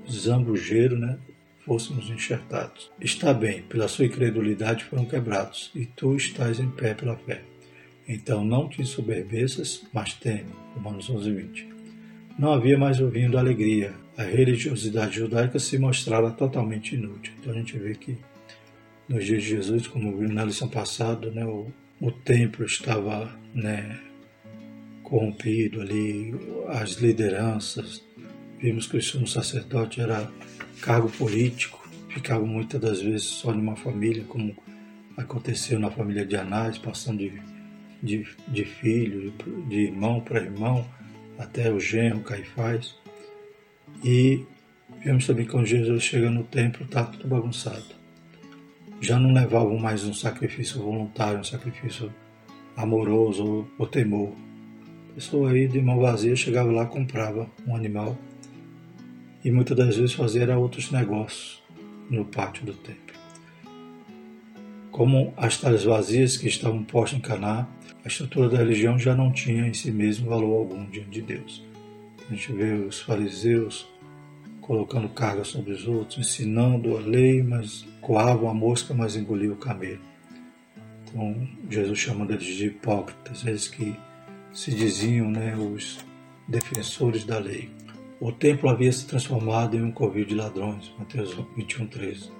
os 0.07 0.23
zambujeiros, 0.23 1.01
né, 1.01 1.18
fôssemos 1.64 2.11
enxertados. 2.11 2.90
Está 3.01 3.33
bem, 3.33 3.62
pela 3.62 3.88
sua 3.88 4.07
incredulidade 4.07 4.85
foram 4.85 5.05
quebrados, 5.05 5.70
e 5.75 5.87
tu 5.87 6.16
estás 6.16 6.59
em 6.59 6.70
pé 6.70 6.94
pela 6.94 7.16
fé. 7.16 7.42
Então 8.09 8.44
não 8.44 8.68
te 8.68 8.85
soberbeças, 8.85 9.85
mas 9.92 10.12
teme. 10.14 10.51
Romanos 10.75 11.09
11, 11.09 11.31
20. 11.31 11.68
Não 12.38 12.53
havia 12.53 12.79
mais 12.79 13.01
o 13.01 13.09
vinho 13.09 13.31
da 13.31 13.38
alegria, 13.38 13.94
a 14.16 14.22
religiosidade 14.22 15.16
judaica 15.16 15.59
se 15.59 15.79
mostrara 15.79 16.31
totalmente 16.31 16.94
inútil. 16.94 17.33
Então 17.40 17.53
a 17.53 17.57
gente 17.57 17.79
vê 17.79 17.94
que 17.94 18.16
nos 19.09 19.25
dias 19.25 19.42
de 19.42 19.48
Jesus, 19.51 19.87
como 19.87 20.16
vimos 20.16 20.35
na 20.35 20.44
lição 20.44 20.68
passada, 20.68 21.31
né, 21.31 21.44
o, 21.44 21.66
o 22.01 22.11
templo 22.11 22.64
estava 22.64 23.35
né, 23.55 23.98
corrompido 25.03 25.81
ali, 25.81 26.35
as 26.68 26.92
lideranças, 26.92 28.03
vimos 28.62 28.87
que 28.87 28.96
o 28.96 29.03
sumo 29.03 29.27
sacerdote 29.27 30.01
era 30.01 30.31
cargo 30.81 31.11
político, 31.11 31.83
ficava 32.09 32.46
muitas 32.46 32.81
das 32.81 33.03
vezes 33.03 33.25
só 33.25 33.53
numa 33.53 33.75
família, 33.75 34.22
como 34.25 34.57
aconteceu 35.16 35.81
na 35.81 35.90
família 35.90 36.25
de 36.25 36.37
Anás, 36.37 36.79
passando 36.79 37.18
de, 37.18 37.33
de, 38.01 38.25
de 38.46 38.64
filho, 38.64 39.35
de 39.68 39.81
irmão 39.87 40.20
para 40.20 40.40
irmão, 40.40 40.87
até 41.37 41.72
o 41.72 41.81
genro 41.81 42.20
Caifás. 42.20 42.94
E 44.05 44.44
vemos 45.05 45.27
também 45.27 45.44
que 45.44 45.51
quando 45.51 45.66
Jesus 45.66 46.05
chega 46.05 46.31
no 46.31 46.44
templo, 46.44 46.85
está 46.85 47.03
tudo 47.03 47.27
bagunçado. 47.27 48.01
Já 49.01 49.18
não 49.18 49.33
levavam 49.33 49.77
mais 49.77 50.05
um 50.05 50.14
sacrifício 50.14 50.81
voluntário, 50.81 51.40
um 51.40 51.44
sacrifício 51.44 52.12
amoroso 52.77 53.44
ou, 53.44 53.68
ou 53.77 53.87
temor. 53.88 54.33
A 55.11 55.14
pessoa 55.14 55.51
aí 55.51 55.66
de 55.66 55.83
mão 55.83 55.98
vazia 55.98 56.37
chegava 56.37 56.70
lá, 56.70 56.87
comprava 56.87 57.51
um 57.66 57.75
animal 57.75 58.16
e 59.44 59.50
muitas 59.50 59.76
das 59.76 59.96
vezes 59.96 60.12
fazia 60.12 60.57
outros 60.57 60.90
negócios 60.90 61.62
no 62.09 62.24
pátio 62.24 62.64
do 62.64 62.74
templo. 62.74 63.16
Como 64.90 65.33
as 65.37 65.59
talhas 65.59 65.85
vazias 65.85 66.37
que 66.37 66.46
estavam 66.46 66.85
postas 66.85 67.18
em 67.18 67.22
Caná, 67.22 67.66
a 68.05 68.09
estrutura 68.09 68.48
da 68.48 68.59
religião 68.59 68.98
já 68.98 69.14
não 69.14 69.33
tinha 69.33 69.66
em 69.66 69.72
si 69.72 69.90
mesmo 69.90 70.28
valor 70.28 70.59
algum 70.59 70.85
diante 70.87 71.11
de 71.11 71.22
Deus. 71.22 71.64
A 72.28 72.35
gente 72.35 72.52
vê 72.52 72.72
os 72.72 73.00
fariseus 73.00 73.87
colocando 74.61 75.09
carga 75.09 75.44
sobre 75.44 75.72
os 75.72 75.87
outros, 75.87 76.18
ensinando 76.18 76.96
a 76.96 77.00
lei, 77.00 77.42
mas 77.42 77.85
coavam 78.00 78.48
a 78.48 78.55
mosca, 78.55 78.94
mas 78.94 79.16
engoliam 79.16 79.55
o 79.55 79.57
camelo. 79.57 80.00
Então, 81.05 81.48
Jesus 81.68 81.98
chamando 81.98 82.33
eles 82.33 82.44
de 82.44 82.66
hipócritas, 82.66 83.44
eles 83.44 83.68
que 83.68 83.94
se 84.52 84.74
diziam 84.74 85.31
né, 85.31 85.55
os 85.57 85.98
defensores 86.48 87.24
da 87.24 87.38
lei. 87.38 87.70
O 88.24 88.30
templo 88.30 88.70
havia 88.70 88.92
se 88.92 89.04
transformado 89.04 89.76
em 89.76 89.82
um 89.82 89.90
covil 89.90 90.24
de 90.24 90.32
ladrões, 90.32 90.94
Mateus 90.96 91.37
21, 91.56 91.88
13. 91.88 92.30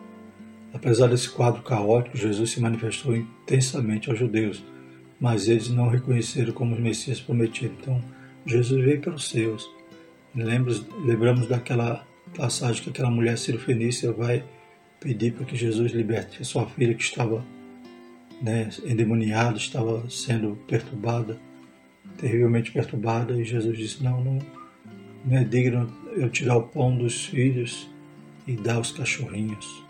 Apesar 0.73 1.09
desse 1.09 1.29
quadro 1.29 1.61
caótico, 1.61 2.17
Jesus 2.17 2.53
se 2.53 2.61
manifestou 2.61 3.17
intensamente 3.17 4.09
aos 4.09 4.17
judeus, 4.17 4.65
mas 5.19 5.49
eles 5.49 5.69
não 5.69 5.87
o 5.87 5.91
reconheceram 5.91 6.53
como 6.53 6.77
o 6.77 6.81
Messias 6.81 7.21
prometido. 7.21 7.75
Então, 7.81 8.01
Jesus 8.47 8.81
veio 8.81 9.01
para 9.01 9.13
os 9.13 9.29
seus. 9.29 9.69
Lembramos, 10.33 11.49
daquela 11.49 12.07
passagem 12.37 12.81
que 12.81 12.91
aquela 12.91 13.11
mulher 13.11 13.37
cirofenícia 13.37 14.13
vai 14.13 14.45
pedir 15.01 15.33
para 15.33 15.47
que 15.47 15.57
Jesus 15.57 15.91
liberte 15.91 16.43
a 16.43 16.45
sua 16.45 16.65
filha 16.65 16.95
que 16.95 17.03
estava 17.03 17.45
né, 18.41 18.69
endemoniada, 18.85 19.57
estava 19.57 20.09
sendo 20.09 20.57
perturbada, 20.69 21.41
terrivelmente 22.19 22.71
perturbada, 22.71 23.33
e 23.33 23.45
Jesus 23.45 23.77
disse: 23.77 24.05
Não, 24.05 24.23
não, 24.23 24.39
não 25.25 25.39
é 25.39 25.45
digno 25.45 25.93
eu 26.17 26.29
tirar 26.29 26.57
o 26.57 26.63
pão 26.63 26.97
dos 26.97 27.27
filhos 27.27 27.89
e 28.47 28.57
dar 28.57 28.77
aos 28.77 28.91
cachorrinhos. 28.91 29.85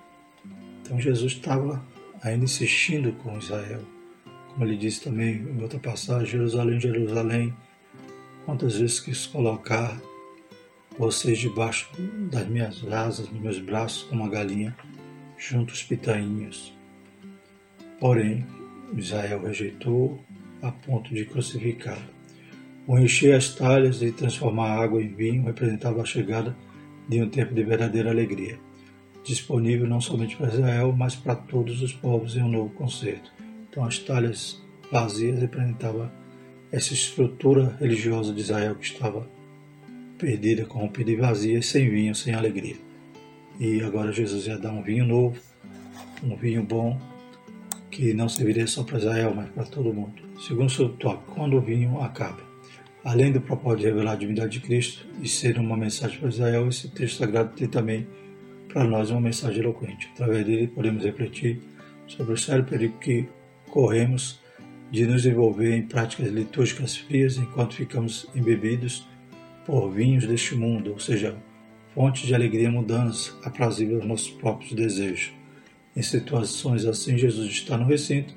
Então 0.82 1.00
Jesus 1.00 1.32
estava 1.32 1.82
ainda 2.22 2.44
insistindo 2.44 3.12
com 3.12 3.38
Israel. 3.38 3.82
Como 4.52 4.64
ele 4.64 4.76
disse 4.76 5.02
também 5.02 5.36
em 5.36 5.62
outra 5.62 5.78
passagem: 5.78 6.26
Jerusalém, 6.26 6.78
Jerusalém, 6.78 7.54
quantas 8.44 8.76
vezes 8.76 9.00
quis 9.00 9.26
colocar 9.26 9.98
vocês 10.98 11.38
debaixo 11.38 11.90
das 12.30 12.46
minhas 12.46 12.84
asas, 12.92 13.26
dos 13.28 13.40
meus 13.40 13.58
braços, 13.58 14.02
como 14.04 14.22
uma 14.22 14.30
galinha, 14.30 14.76
junto 15.38 15.70
aos 15.70 15.82
pitainhos. 15.82 16.74
Porém, 17.98 18.46
Israel 18.94 19.42
rejeitou 19.42 20.22
a 20.60 20.70
ponto 20.70 21.14
de 21.14 21.24
crucificá-lo. 21.24 22.02
O 22.86 22.98
encher 22.98 23.34
as 23.34 23.54
talhas 23.54 24.02
e 24.02 24.10
transformar 24.10 24.70
a 24.70 24.82
água 24.82 25.00
em 25.00 25.08
vinho 25.08 25.44
representava 25.44 26.02
a 26.02 26.04
chegada 26.04 26.56
de 27.08 27.22
um 27.22 27.28
tempo 27.28 27.54
de 27.54 27.62
verdadeira 27.62 28.10
alegria, 28.10 28.58
disponível 29.24 29.86
não 29.86 30.00
somente 30.00 30.36
para 30.36 30.48
Israel, 30.48 30.92
mas 30.96 31.14
para 31.14 31.36
todos 31.36 31.80
os 31.80 31.92
povos 31.92 32.36
em 32.36 32.42
um 32.42 32.48
novo 32.48 32.70
concerto. 32.70 33.32
Então, 33.70 33.84
as 33.84 33.98
talhas 33.98 34.60
vazias 34.90 35.38
representavam 35.38 36.10
essa 36.72 36.92
estrutura 36.92 37.76
religiosa 37.78 38.32
de 38.32 38.40
Israel 38.40 38.74
que 38.74 38.86
estava 38.86 39.28
perdida, 40.18 40.64
corrompida 40.64 41.10
e 41.10 41.16
vazia, 41.16 41.62
sem 41.62 41.88
vinho, 41.88 42.14
sem 42.14 42.34
alegria. 42.34 42.76
E 43.60 43.80
agora 43.82 44.12
Jesus 44.12 44.46
ia 44.46 44.58
dar 44.58 44.72
um 44.72 44.82
vinho 44.82 45.04
novo, 45.04 45.38
um 46.22 46.34
vinho 46.34 46.62
bom, 46.62 47.00
que 47.90 48.12
não 48.14 48.28
serviria 48.28 48.66
só 48.66 48.82
para 48.82 48.98
Israel, 48.98 49.34
mas 49.36 49.50
para 49.50 49.64
todo 49.64 49.92
mundo. 49.92 50.22
Segundo 50.40 50.66
o 50.66 50.70
subtópico, 50.70 51.34
quando 51.34 51.56
o 51.56 51.60
vinho 51.60 52.00
acaba. 52.00 52.51
Além 53.04 53.32
do 53.32 53.40
propósito 53.40 53.80
de 53.80 53.86
revelar 53.86 54.12
a 54.12 54.16
divindade 54.16 54.52
de 54.52 54.60
Cristo 54.60 55.04
e 55.20 55.28
ser 55.28 55.58
uma 55.58 55.76
mensagem 55.76 56.18
para 56.18 56.28
Israel, 56.28 56.68
esse 56.68 56.88
texto 56.88 57.18
sagrado 57.18 57.52
tem 57.56 57.66
também 57.66 58.06
para 58.72 58.84
nós 58.84 59.10
uma 59.10 59.20
mensagem 59.20 59.60
eloquente. 59.60 60.08
Através 60.14 60.46
dele 60.46 60.68
podemos 60.68 61.04
refletir 61.04 61.60
sobre 62.06 62.34
o 62.34 62.36
sério 62.36 62.64
perigo 62.64 62.98
que 62.98 63.26
corremos 63.70 64.40
de 64.90 65.04
nos 65.04 65.26
envolver 65.26 65.74
em 65.74 65.82
práticas 65.82 66.28
litúrgicas 66.28 66.96
frias 66.96 67.38
enquanto 67.38 67.74
ficamos 67.74 68.28
embebidos 68.36 69.06
por 69.66 69.90
vinhos 69.90 70.26
deste 70.26 70.54
mundo, 70.54 70.92
ou 70.92 71.00
seja, 71.00 71.36
fonte 71.94 72.26
de 72.26 72.34
alegria 72.34 72.70
mundanas, 72.70 73.36
aprazível 73.42 73.96
aos 73.96 74.06
nossos 74.06 74.30
próprios 74.30 74.72
desejos. 74.74 75.32
Em 75.96 76.02
situações 76.02 76.84
assim, 76.84 77.18
Jesus 77.18 77.50
está 77.50 77.76
no 77.76 77.86
recinto, 77.86 78.34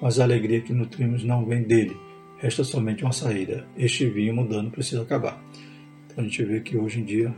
mas 0.00 0.18
a 0.18 0.24
alegria 0.24 0.60
que 0.60 0.72
nutrimos 0.72 1.22
não 1.22 1.44
vem 1.44 1.62
dele, 1.62 1.96
resta 2.38 2.64
somente 2.64 3.02
uma 3.02 3.12
saída. 3.12 3.66
Este 3.76 4.06
vinho 4.08 4.34
mudando 4.34 4.70
precisa 4.70 5.02
acabar. 5.02 5.42
Então 6.06 6.24
a 6.24 6.28
gente 6.28 6.44
vê 6.44 6.60
que 6.60 6.76
hoje 6.76 7.00
em 7.00 7.04
dia, 7.04 7.34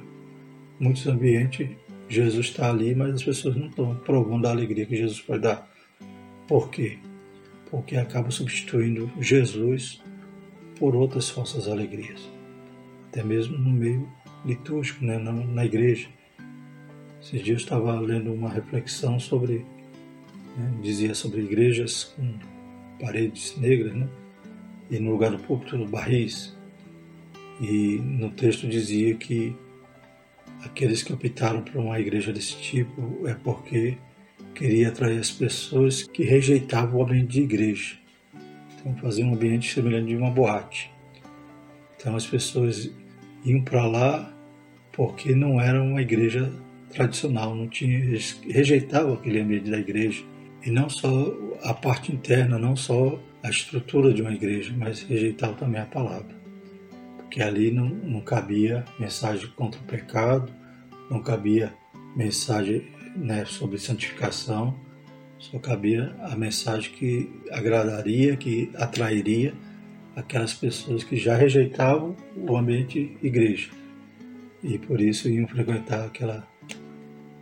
muitos 0.78 1.06
ambientes, 1.06 1.68
Jesus 2.08 2.46
está 2.46 2.70
ali, 2.70 2.94
mas 2.94 3.14
as 3.14 3.22
pessoas 3.22 3.56
não 3.56 3.68
estão 3.68 3.94
provando 3.96 4.46
a 4.46 4.50
alegria 4.50 4.86
que 4.86 4.96
Jesus 4.96 5.20
pode 5.20 5.42
dar. 5.42 5.68
Por 6.46 6.70
quê? 6.70 6.98
Porque 7.70 7.96
acaba 7.96 8.30
substituindo 8.30 9.10
Jesus 9.20 10.02
por 10.78 10.94
outras 10.94 11.28
falsas 11.28 11.68
alegrias. 11.68 12.28
Até 13.08 13.22
mesmo 13.22 13.58
no 13.58 13.70
meio 13.70 14.08
litúrgico, 14.44 15.04
né? 15.04 15.18
na, 15.18 15.32
na 15.32 15.64
igreja. 15.64 16.08
Esses 17.20 17.42
dias 17.42 17.58
eu 17.60 17.64
estava 17.64 17.98
lendo 18.00 18.32
uma 18.32 18.48
reflexão 18.48 19.18
sobre, 19.18 19.66
né? 20.56 20.72
dizia 20.80 21.14
sobre 21.14 21.40
igrejas 21.42 22.04
com 22.04 22.34
paredes 23.00 23.56
negras, 23.58 23.94
né? 23.94 24.08
E 24.90 24.98
no 24.98 25.10
lugar 25.10 25.30
do 25.30 25.38
púlpito 25.38 25.76
barris. 25.86 26.56
E 27.60 27.98
no 28.00 28.30
texto 28.30 28.68
dizia 28.68 29.14
que 29.14 29.54
aqueles 30.62 31.02
que 31.02 31.12
optaram 31.12 31.62
por 31.62 31.76
uma 31.80 31.98
igreja 31.98 32.32
desse 32.32 32.56
tipo 32.56 33.26
é 33.26 33.34
porque 33.34 33.96
queria 34.54 34.88
atrair 34.88 35.18
as 35.18 35.30
pessoas 35.30 36.02
que 36.02 36.22
rejeitavam 36.22 37.00
o 37.00 37.02
ambiente 37.02 37.32
de 37.32 37.42
igreja. 37.42 37.96
Então 38.74 38.94
fazia 38.96 39.24
um 39.24 39.34
ambiente 39.34 39.72
semelhante 39.72 40.08
de 40.08 40.16
uma 40.16 40.30
boate. 40.30 40.90
Então 41.96 42.14
as 42.14 42.26
pessoas 42.26 42.90
iam 43.44 43.62
para 43.62 43.86
lá 43.86 44.34
porque 44.92 45.34
não 45.34 45.60
era 45.60 45.82
uma 45.82 46.02
igreja 46.02 46.52
tradicional, 46.90 47.54
não 47.54 47.68
tinha, 47.68 47.98
eles 47.98 48.40
rejeitavam 48.48 49.14
aquele 49.14 49.40
ambiente 49.40 49.70
da 49.70 49.78
igreja. 49.78 50.24
E 50.64 50.70
não 50.70 50.88
só 50.88 51.32
a 51.62 51.72
parte 51.72 52.12
interna, 52.12 52.58
não 52.58 52.74
só 52.74 53.20
a 53.42 53.50
estrutura 53.50 54.12
de 54.12 54.22
uma 54.22 54.32
igreja, 54.32 54.74
mas 54.76 55.02
rejeitavam 55.02 55.56
também 55.56 55.80
a 55.80 55.86
palavra. 55.86 56.36
Porque 57.16 57.42
ali 57.42 57.70
não, 57.70 57.88
não 57.88 58.20
cabia 58.20 58.84
mensagem 58.98 59.48
contra 59.50 59.80
o 59.80 59.84
pecado, 59.84 60.52
não 61.10 61.22
cabia 61.22 61.72
mensagem 62.16 62.88
né, 63.16 63.44
sobre 63.44 63.78
santificação, 63.78 64.78
só 65.38 65.58
cabia 65.58 66.14
a 66.20 66.34
mensagem 66.34 66.90
que 66.90 67.30
agradaria, 67.50 68.36
que 68.36 68.70
atrairia 68.74 69.54
aquelas 70.16 70.52
pessoas 70.52 71.04
que 71.04 71.16
já 71.16 71.36
rejeitavam 71.36 72.16
o 72.36 72.56
ambiente 72.56 73.16
igreja 73.22 73.70
e 74.62 74.78
por 74.78 75.00
isso 75.00 75.28
iam 75.28 75.46
frequentar 75.46 76.06
aquela 76.06 76.46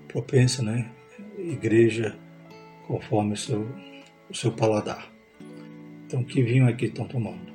propensa 0.08 0.62
né, 0.62 0.90
igreja 1.38 2.16
conforme 2.86 3.32
o 3.34 3.36
seu, 3.36 3.66
o 4.30 4.34
seu 4.34 4.52
paladar. 4.52 5.15
Então, 6.06 6.22
que 6.22 6.42
vinho 6.42 6.68
aqui 6.68 6.86
estão 6.86 7.06
tomando? 7.06 7.52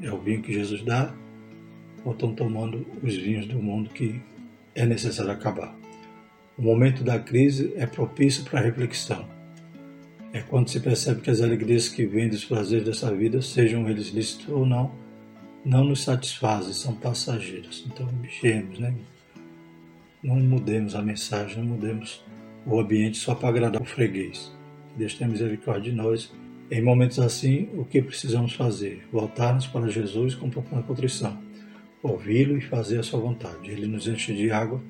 É 0.00 0.12
o 0.12 0.18
vinho 0.20 0.40
que 0.40 0.52
Jesus 0.52 0.82
dá 0.82 1.12
ou 2.04 2.12
estão 2.12 2.32
tomando 2.32 2.86
os 3.02 3.16
vinhos 3.16 3.46
do 3.46 3.60
mundo 3.60 3.90
que 3.90 4.20
é 4.74 4.86
necessário 4.86 5.32
acabar? 5.32 5.74
O 6.56 6.62
momento 6.62 7.02
da 7.02 7.18
crise 7.18 7.72
é 7.76 7.86
propício 7.86 8.44
para 8.44 8.60
a 8.60 8.62
reflexão. 8.62 9.26
É 10.32 10.40
quando 10.40 10.68
se 10.68 10.78
percebe 10.78 11.20
que 11.20 11.30
as 11.30 11.40
alegrias 11.40 11.88
que 11.88 12.06
vêm 12.06 12.28
dos 12.28 12.44
prazeres 12.44 12.84
dessa 12.84 13.12
vida, 13.12 13.42
sejam 13.42 13.88
eles 13.88 14.08
lícitos 14.08 14.48
ou 14.48 14.64
não, 14.64 14.92
não 15.64 15.84
nos 15.84 16.04
satisfazem, 16.04 16.72
são 16.72 16.94
passageiros. 16.94 17.84
Então, 17.86 18.06
vigiemos, 18.22 18.78
né? 18.78 18.94
Não 20.22 20.36
mudemos 20.36 20.94
a 20.94 21.02
mensagem, 21.02 21.58
não 21.58 21.74
mudemos 21.74 22.24
o 22.64 22.78
ambiente 22.78 23.18
só 23.18 23.34
para 23.34 23.48
agradar 23.48 23.82
o 23.82 23.84
freguês. 23.84 24.52
Deus 24.96 25.14
tenha 25.14 25.28
misericórdia 25.28 25.90
de 25.90 25.96
nós. 25.96 26.32
Em 26.70 26.80
momentos 26.80 27.18
assim, 27.18 27.68
o 27.74 27.84
que 27.84 28.00
precisamos 28.00 28.52
fazer? 28.52 29.04
Voltarmos 29.12 29.66
para 29.66 29.88
Jesus 29.88 30.36
com 30.36 30.48
profunda 30.48 30.82
contrição, 30.82 31.36
ouvi-lo 32.00 32.56
e 32.56 32.60
fazer 32.60 33.00
a 33.00 33.02
sua 33.02 33.18
vontade. 33.18 33.70
Ele 33.70 33.88
nos 33.88 34.06
enche 34.06 34.32
de 34.32 34.52
água 34.52 34.80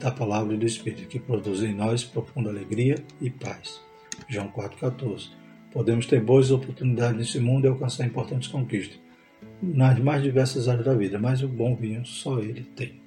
da 0.00 0.10
palavra 0.10 0.54
e 0.54 0.56
do 0.56 0.64
Espírito, 0.64 1.06
que 1.06 1.18
produz 1.18 1.62
em 1.62 1.74
nós 1.74 2.02
profunda 2.02 2.48
alegria 2.48 2.96
e 3.20 3.28
paz. 3.28 3.78
João 4.26 4.48
4,14. 4.48 5.28
Podemos 5.70 6.06
ter 6.06 6.18
boas 6.20 6.50
oportunidades 6.50 7.18
nesse 7.18 7.38
mundo 7.38 7.66
e 7.66 7.68
alcançar 7.68 8.06
importantes 8.06 8.48
conquistas 8.48 8.98
nas 9.62 9.98
mais 9.98 10.22
diversas 10.22 10.66
áreas 10.66 10.86
da 10.86 10.94
vida, 10.94 11.18
mas 11.18 11.42
o 11.42 11.48
bom 11.48 11.76
vinho 11.76 12.06
só 12.06 12.38
ele 12.38 12.62
tem. 12.74 13.00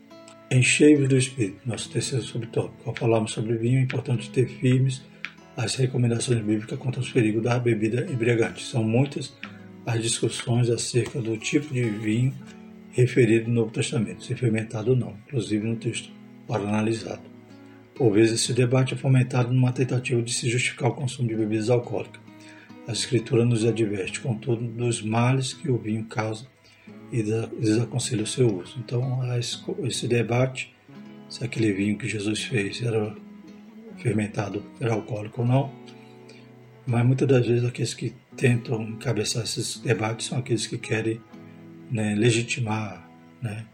Enchei-vos 0.51 1.07
do 1.07 1.17
Espírito, 1.17 1.61
nosso 1.65 1.89
terceiro 1.89 2.23
subtópico. 2.23 2.87
Ao 2.87 2.95
falarmos 2.95 3.31
sobre 3.31 3.57
vinho, 3.57 3.79
é 3.79 3.81
importante 3.81 4.29
ter 4.29 4.47
firmes 4.47 5.01
as 5.55 5.75
recomendações 5.75 6.39
bíblicas 6.39 6.77
contra 6.79 7.01
os 7.01 7.09
perigos 7.09 7.43
da 7.43 7.59
bebida 7.59 8.05
embriagante. 8.11 8.63
São 8.63 8.83
muitas 8.83 9.33
as 9.85 10.01
discussões 10.01 10.69
acerca 10.69 11.21
do 11.21 11.37
tipo 11.37 11.73
de 11.73 11.83
vinho 11.83 12.33
referido 12.91 13.49
no 13.49 13.55
Novo 13.55 13.71
Testamento, 13.71 14.23
se 14.23 14.35
fermentado 14.35 14.91
ou 14.91 14.97
não, 14.97 15.15
inclusive 15.27 15.65
no 15.65 15.75
texto 15.75 16.11
para 16.47 16.63
analisado. 16.63 17.21
Por 17.95 18.11
vezes, 18.13 18.41
esse 18.41 18.53
debate 18.53 18.93
é 18.93 18.97
fomentado 18.97 19.53
numa 19.53 19.71
tentativa 19.71 20.21
de 20.21 20.33
se 20.33 20.49
justificar 20.49 20.89
o 20.89 20.93
consumo 20.93 21.27
de 21.27 21.35
bebidas 21.35 21.69
alcoólicas. 21.69 22.21
A 22.87 22.91
Escritura 22.91 23.45
nos 23.45 23.63
adverte, 23.63 24.19
contudo, 24.19 24.65
dos 24.65 25.01
males 25.01 25.53
que 25.53 25.69
o 25.69 25.77
vinho 25.77 26.05
causa 26.05 26.47
e 27.11 27.21
desaconselha 27.21 28.23
o 28.23 28.27
seu 28.27 28.47
uso. 28.47 28.77
Então, 28.79 29.19
esse 29.83 30.07
debate 30.07 30.73
se 31.29 31.45
aquele 31.45 31.71
vinho 31.71 31.97
que 31.97 32.09
Jesus 32.09 32.43
fez 32.43 32.81
era 32.81 33.15
fermentado, 34.01 34.63
era 34.79 34.93
alcoólico 34.93 35.41
ou 35.41 35.47
não. 35.47 35.71
Mas 36.85 37.05
muitas 37.05 37.27
das 37.27 37.45
vezes 37.45 37.63
aqueles 37.63 37.93
que 37.93 38.13
tentam 38.35 38.81
encabeçar 38.81 39.43
esses 39.43 39.77
debates 39.79 40.27
são 40.27 40.39
aqueles 40.39 40.65
que 40.65 40.77
querem 40.77 41.21
né, 41.89 42.15
legitimar 42.15 43.07
né, 43.41 43.65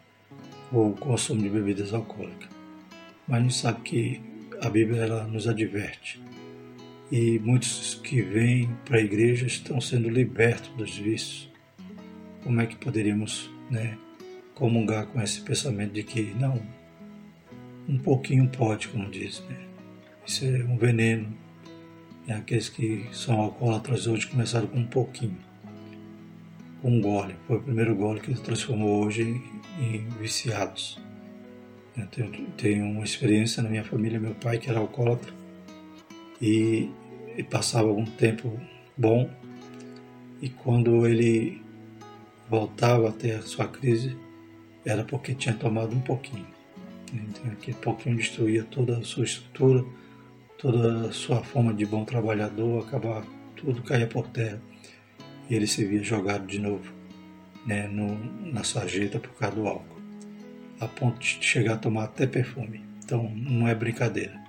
o 0.72 0.92
consumo 0.92 1.42
de 1.42 1.50
bebidas 1.50 1.94
alcoólicas. 1.94 2.50
Mas 3.28 3.40
a 3.40 3.42
gente 3.42 3.56
sabe 3.56 3.82
que 3.82 4.22
a 4.62 4.70
Bíblia 4.70 5.04
ela 5.04 5.24
nos 5.26 5.48
adverte 5.48 6.22
e 7.12 7.40
muitos 7.40 7.96
que 8.04 8.22
vêm 8.22 8.70
para 8.84 8.98
a 8.98 9.02
igreja 9.02 9.46
estão 9.46 9.80
sendo 9.80 10.10
libertos 10.10 10.70
dos 10.76 10.96
vícios. 10.98 11.50
Como 12.44 12.60
é 12.60 12.66
que 12.66 12.76
poderíamos 12.76 13.50
né, 13.70 13.98
comungar 14.54 15.08
com 15.08 15.22
esse 15.22 15.42
pensamento 15.42 15.94
de 15.94 16.04
que 16.04 16.34
não, 16.40 16.62
um 17.88 17.98
pouquinho 17.98 18.50
pode, 18.50 18.88
como 18.90 19.10
diz, 19.10 19.42
né? 19.50 19.67
Isso 20.28 20.44
é 20.44 20.64
um 20.66 20.78
veneno. 20.78 21.34
E 22.28 22.32
aqueles 22.34 22.68
que 22.68 23.08
são 23.14 23.40
alcoólatras 23.40 24.08
hoje 24.08 24.28
começaram 24.28 24.68
com 24.68 24.80
um 24.80 24.86
pouquinho, 24.86 25.38
com 26.82 26.92
um 26.92 27.02
gole. 27.02 27.34
Foi 27.48 27.56
o 27.56 27.62
primeiro 27.62 27.96
gole 27.96 28.20
que 28.20 28.34
transformou 28.34 29.06
hoje 29.06 29.22
em, 29.22 29.96
em 29.96 30.10
viciados. 30.20 31.00
Eu 31.98 32.06
tenho, 32.08 32.32
tenho 32.58 32.86
uma 32.86 33.06
experiência 33.06 33.64
na 33.64 33.70
minha 33.70 33.86
família, 33.86 34.20
meu 34.20 34.36
pai 34.36 34.58
que 34.60 34.70
era 34.70 34.80
alcoólatra 34.80 35.34
e, 36.42 36.92
e 37.38 37.44
passava 37.44 37.88
algum 37.88 38.06
tempo 38.06 38.60
bom 38.96 39.30
e 40.42 40.50
quando 40.50 41.08
ele 41.08 41.62
voltava 42.50 43.10
a 43.10 43.12
ter 43.12 43.32
a 43.32 43.42
sua 43.42 43.68
crise 43.68 44.16
era 44.86 45.04
porque 45.04 45.34
tinha 45.34 45.56
tomado 45.56 45.96
um 45.96 46.02
pouquinho. 46.02 46.46
Então 47.12 47.52
aquele 47.52 47.78
pouquinho 47.78 48.18
destruía 48.18 48.64
toda 48.64 48.98
a 48.98 49.04
sua 49.04 49.24
estrutura, 49.24 49.84
toda 50.58 51.08
a 51.08 51.12
sua 51.12 51.44
forma 51.44 51.74
de 51.74 51.86
bom 51.86 52.04
trabalhador, 52.04 52.86
acabava 52.86 53.26
tudo 53.56 53.82
caía 53.82 54.08
por 54.08 54.28
terra 54.28 54.62
e 55.50 55.56
ele 55.56 55.68
se 55.68 55.86
via 55.86 56.04
jogado 56.04 56.46
de 56.46 56.60
novo 56.60 56.94
né, 57.66 57.88
no, 57.88 58.18
na 58.52 58.64
sarjeta 58.64 59.20
por 59.20 59.34
causa 59.34 59.56
do 59.56 59.68
álcool, 59.68 60.02
a 60.80 60.88
ponto 60.88 61.20
de 61.20 61.38
chegar 61.42 61.74
a 61.74 61.78
tomar 61.78 62.06
até 62.06 62.26
perfume. 62.26 62.82
Então 63.04 63.30
não 63.36 63.68
é 63.68 63.76
brincadeira. 63.76 64.40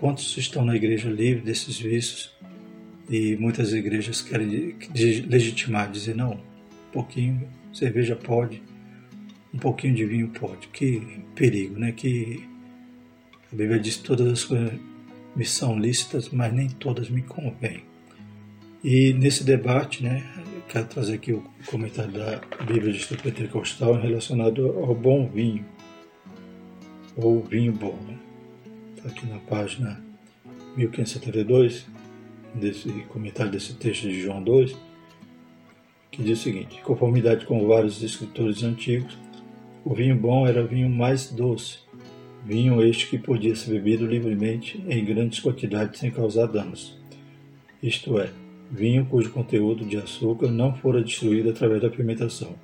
Quantos 0.00 0.36
estão 0.36 0.64
na 0.64 0.76
igreja 0.76 1.10
livre 1.10 1.42
desses 1.42 1.78
vícios? 1.78 2.36
E 3.08 3.36
muitas 3.36 3.72
igrejas 3.72 4.20
querem 4.20 4.76
legitimar, 5.26 5.90
dizer 5.90 6.14
não, 6.14 6.32
um 6.32 6.92
pouquinho 6.92 7.48
cerveja 7.72 8.14
pode, 8.14 8.62
um 9.52 9.58
pouquinho 9.58 9.94
de 9.94 10.04
vinho 10.04 10.28
pode. 10.28 10.68
Que 10.68 11.24
perigo, 11.34 11.78
né? 11.78 11.92
Que 11.92 12.46
a 13.50 13.56
Bíblia 13.56 13.78
diz 13.78 13.96
que 13.96 14.04
todas 14.04 14.30
as 14.30 14.44
coisas 14.44 14.78
me 15.38 15.44
são 15.44 15.78
lícitas, 15.78 16.30
mas 16.30 16.52
nem 16.52 16.68
todas 16.68 17.08
me 17.08 17.22
convêm. 17.22 17.84
E 18.82 19.12
nesse 19.12 19.44
debate, 19.44 20.02
né, 20.02 20.28
quero 20.68 20.86
trazer 20.86 21.14
aqui 21.14 21.32
o 21.32 21.44
comentário 21.66 22.10
da 22.10 22.40
Bíblia 22.64 22.92
de 22.92 22.98
Estudo 22.98 23.22
Pentecostal 23.22 23.94
relacionado 23.94 24.68
ao 24.80 24.96
bom 24.96 25.28
vinho, 25.28 25.64
ou 27.16 27.40
vinho 27.40 27.72
bom. 27.72 27.96
Né? 28.08 28.18
Está 28.96 29.08
aqui 29.10 29.26
na 29.26 29.38
página 29.38 30.02
1572, 30.76 31.86
desse 32.52 32.90
comentário 33.08 33.52
desse 33.52 33.74
texto 33.74 34.08
de 34.08 34.20
João 34.20 34.42
2, 34.42 34.76
que 36.10 36.20
diz 36.20 36.40
o 36.40 36.42
seguinte: 36.42 36.80
conformidade 36.82 37.46
com 37.46 37.64
vários 37.64 38.02
escritores 38.02 38.64
antigos, 38.64 39.16
o 39.84 39.94
vinho 39.94 40.16
bom 40.16 40.48
era 40.48 40.66
vinho 40.66 40.90
mais 40.90 41.30
doce, 41.30 41.78
vinho 42.48 42.82
este 42.82 43.08
que 43.08 43.18
podia 43.18 43.54
ser 43.54 43.72
bebido 43.72 44.06
livremente 44.06 44.82
em 44.88 45.04
grandes 45.04 45.38
quantidades 45.38 46.00
sem 46.00 46.10
causar 46.10 46.46
danos. 46.46 46.98
Isto 47.82 48.18
é, 48.18 48.30
vinho 48.70 49.04
cujo 49.04 49.30
conteúdo 49.30 49.84
de 49.84 49.98
açúcar 49.98 50.48
não 50.48 50.74
fora 50.74 51.02
destruído 51.02 51.50
através 51.50 51.82
da 51.82 51.90
fermentação. 51.90 52.54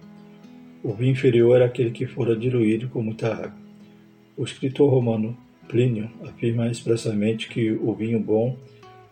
O 0.82 0.94
vinho 0.94 1.12
inferior 1.12 1.56
era 1.56 1.66
aquele 1.66 1.90
que 1.90 2.06
fora 2.06 2.34
diluído 2.34 2.88
com 2.88 3.02
muita 3.02 3.34
água. 3.34 3.52
O 4.38 4.44
escritor 4.44 4.90
romano 4.90 5.36
Plínio 5.68 6.10
afirma 6.22 6.66
expressamente 6.68 7.48
que 7.50 7.72
o 7.72 7.94
vinho 7.94 8.18
bom, 8.18 8.56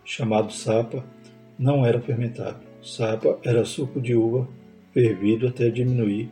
chamado 0.03 0.51
sapa, 0.51 1.05
não 1.57 1.85
era 1.85 2.01
fermentado. 2.01 2.59
Sapa 2.81 3.37
era 3.43 3.63
suco 3.63 4.01
de 4.01 4.15
uva 4.15 4.47
fervido 4.91 5.47
até 5.47 5.69
diminuir 5.69 6.29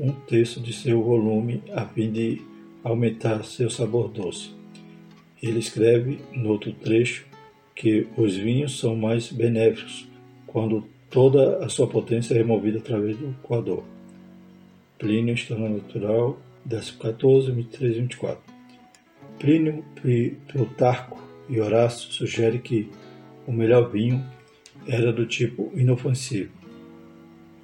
um 0.00 0.12
terço 0.12 0.60
de 0.60 0.72
seu 0.72 1.02
volume 1.02 1.62
a 1.74 1.84
fim 1.84 2.10
de 2.10 2.40
aumentar 2.86 3.44
seu 3.44 3.68
sabor 3.68 4.08
doce. 4.08 4.50
Ele 5.42 5.58
escreve 5.58 6.20
no 6.32 6.50
outro 6.50 6.72
trecho 6.72 7.26
que 7.74 8.06
os 8.16 8.36
vinhos 8.36 8.78
são 8.78 8.94
mais 8.94 9.30
benéficos 9.30 10.08
quando 10.46 10.84
toda 11.10 11.64
a 11.64 11.68
sua 11.68 11.88
potência 11.88 12.32
é 12.34 12.38
removida 12.38 12.78
através 12.78 13.16
do 13.18 13.34
coador. 13.42 13.82
Plínio, 14.98 15.34
História 15.34 15.68
Natural, 15.68 16.38
14, 17.00 17.50
23 17.50 17.96
e 17.96 18.00
24. 18.00 18.42
Plínio, 19.38 19.84
Plutarco 20.48 21.20
e 21.48 21.60
Horácio 21.60 22.12
sugerem 22.12 22.60
que 22.60 22.88
o 23.46 23.52
melhor 23.52 23.90
vinho 23.90 24.24
era 24.86 25.12
do 25.12 25.26
tipo 25.26 25.72
inofensivo. 25.74 26.52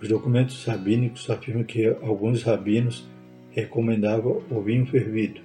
Os 0.01 0.09
documentos 0.09 0.65
rabínicos 0.65 1.31
afirmam 1.31 1.65
que 1.65 1.87
alguns 1.87 2.43
rabinos 2.43 3.07
recomendavam 3.53 4.43
o 4.51 4.61
vinho 4.61 4.87
fervido. 4.87 5.41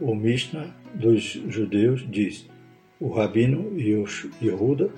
O 0.00 0.14
Mishnah 0.14 0.74
dos 0.94 1.22
judeus 1.22 2.06
diz: 2.10 2.48
o 3.00 3.08
rabino 3.08 3.72
Yehuda 3.78 4.90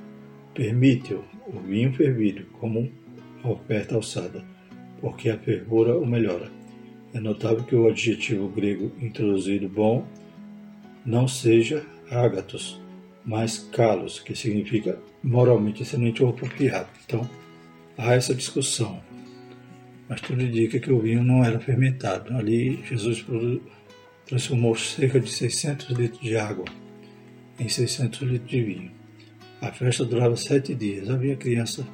permite 0.55 1.15
o 1.15 1.61
vinho 1.67 1.93
fervido 1.93 2.45
como 2.61 2.91
oferta 3.43 3.95
alçada, 3.95 4.45
porque 5.01 5.31
a 5.31 5.39
fervura 5.39 5.99
o 5.99 6.07
melhora. 6.07 6.51
É 7.15 7.21
notável 7.21 7.65
que 7.65 7.75
o 7.75 7.89
adjetivo 7.89 8.49
grego 8.49 8.93
introduzido 9.01 9.69
bom 9.69 10.07
não 11.05 11.27
seja 11.27 11.87
ágatos, 12.11 12.81
mas 13.25 13.59
kalos, 13.59 14.21
que 14.21 14.35
significa 14.35 14.99
moralmente 15.23 15.83
excelente 15.83 16.23
ou 16.23 16.31
apropriado. 16.31 16.89
Então, 17.05 17.29
há 17.97 18.15
essa 18.15 18.35
discussão. 18.35 19.01
Mas 20.09 20.21
tudo 20.21 20.43
indica 20.43 20.79
que 20.79 20.91
o 20.91 21.01
vinho 21.01 21.23
não 21.23 21.45
era 21.45 21.61
fermentado. 21.61 22.35
Ali, 22.37 22.83
Jesus 22.85 23.25
transformou 24.27 24.75
cerca 24.75 25.21
de 25.21 25.31
600 25.31 25.91
litros 25.91 26.21
de 26.21 26.37
água 26.37 26.65
em 27.59 27.69
600 27.69 28.21
litros 28.21 28.51
de 28.51 28.63
vinho. 28.63 28.91
A 29.61 29.73
festa 29.73 30.05
durava 30.05 30.37
sete 30.37 30.75
dias. 30.75 31.11
Havia 31.11 31.37
criança, 31.37 31.87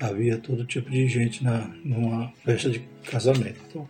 havia 0.00 0.38
todo 0.38 0.64
tipo 0.64 0.90
de 0.90 1.08
gente 1.08 1.42
na, 1.42 1.68
numa 1.84 2.32
festa 2.44 2.70
de 2.70 2.80
casamento. 3.04 3.60
Então, 3.68 3.88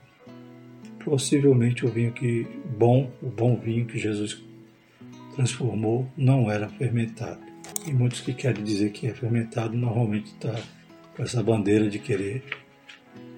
possivelmente 1.04 1.84
o 1.84 1.88
vinho 1.88 2.12
que 2.12 2.46
bom, 2.78 3.12
o 3.22 3.28
bom 3.28 3.56
vinho 3.56 3.86
que 3.86 3.98
Jesus 3.98 4.42
transformou, 5.34 6.10
não 6.16 6.50
era 6.50 6.68
fermentado. 6.68 7.40
E 7.86 7.92
muitos 7.92 8.22
que 8.22 8.32
querem 8.32 8.64
dizer 8.64 8.90
que 8.90 9.06
é 9.06 9.12
fermentado 9.12 9.76
normalmente 9.76 10.26
está 10.28 10.58
com 11.14 11.22
essa 11.22 11.42
bandeira 11.42 11.88
de 11.90 11.98
querer 11.98 12.42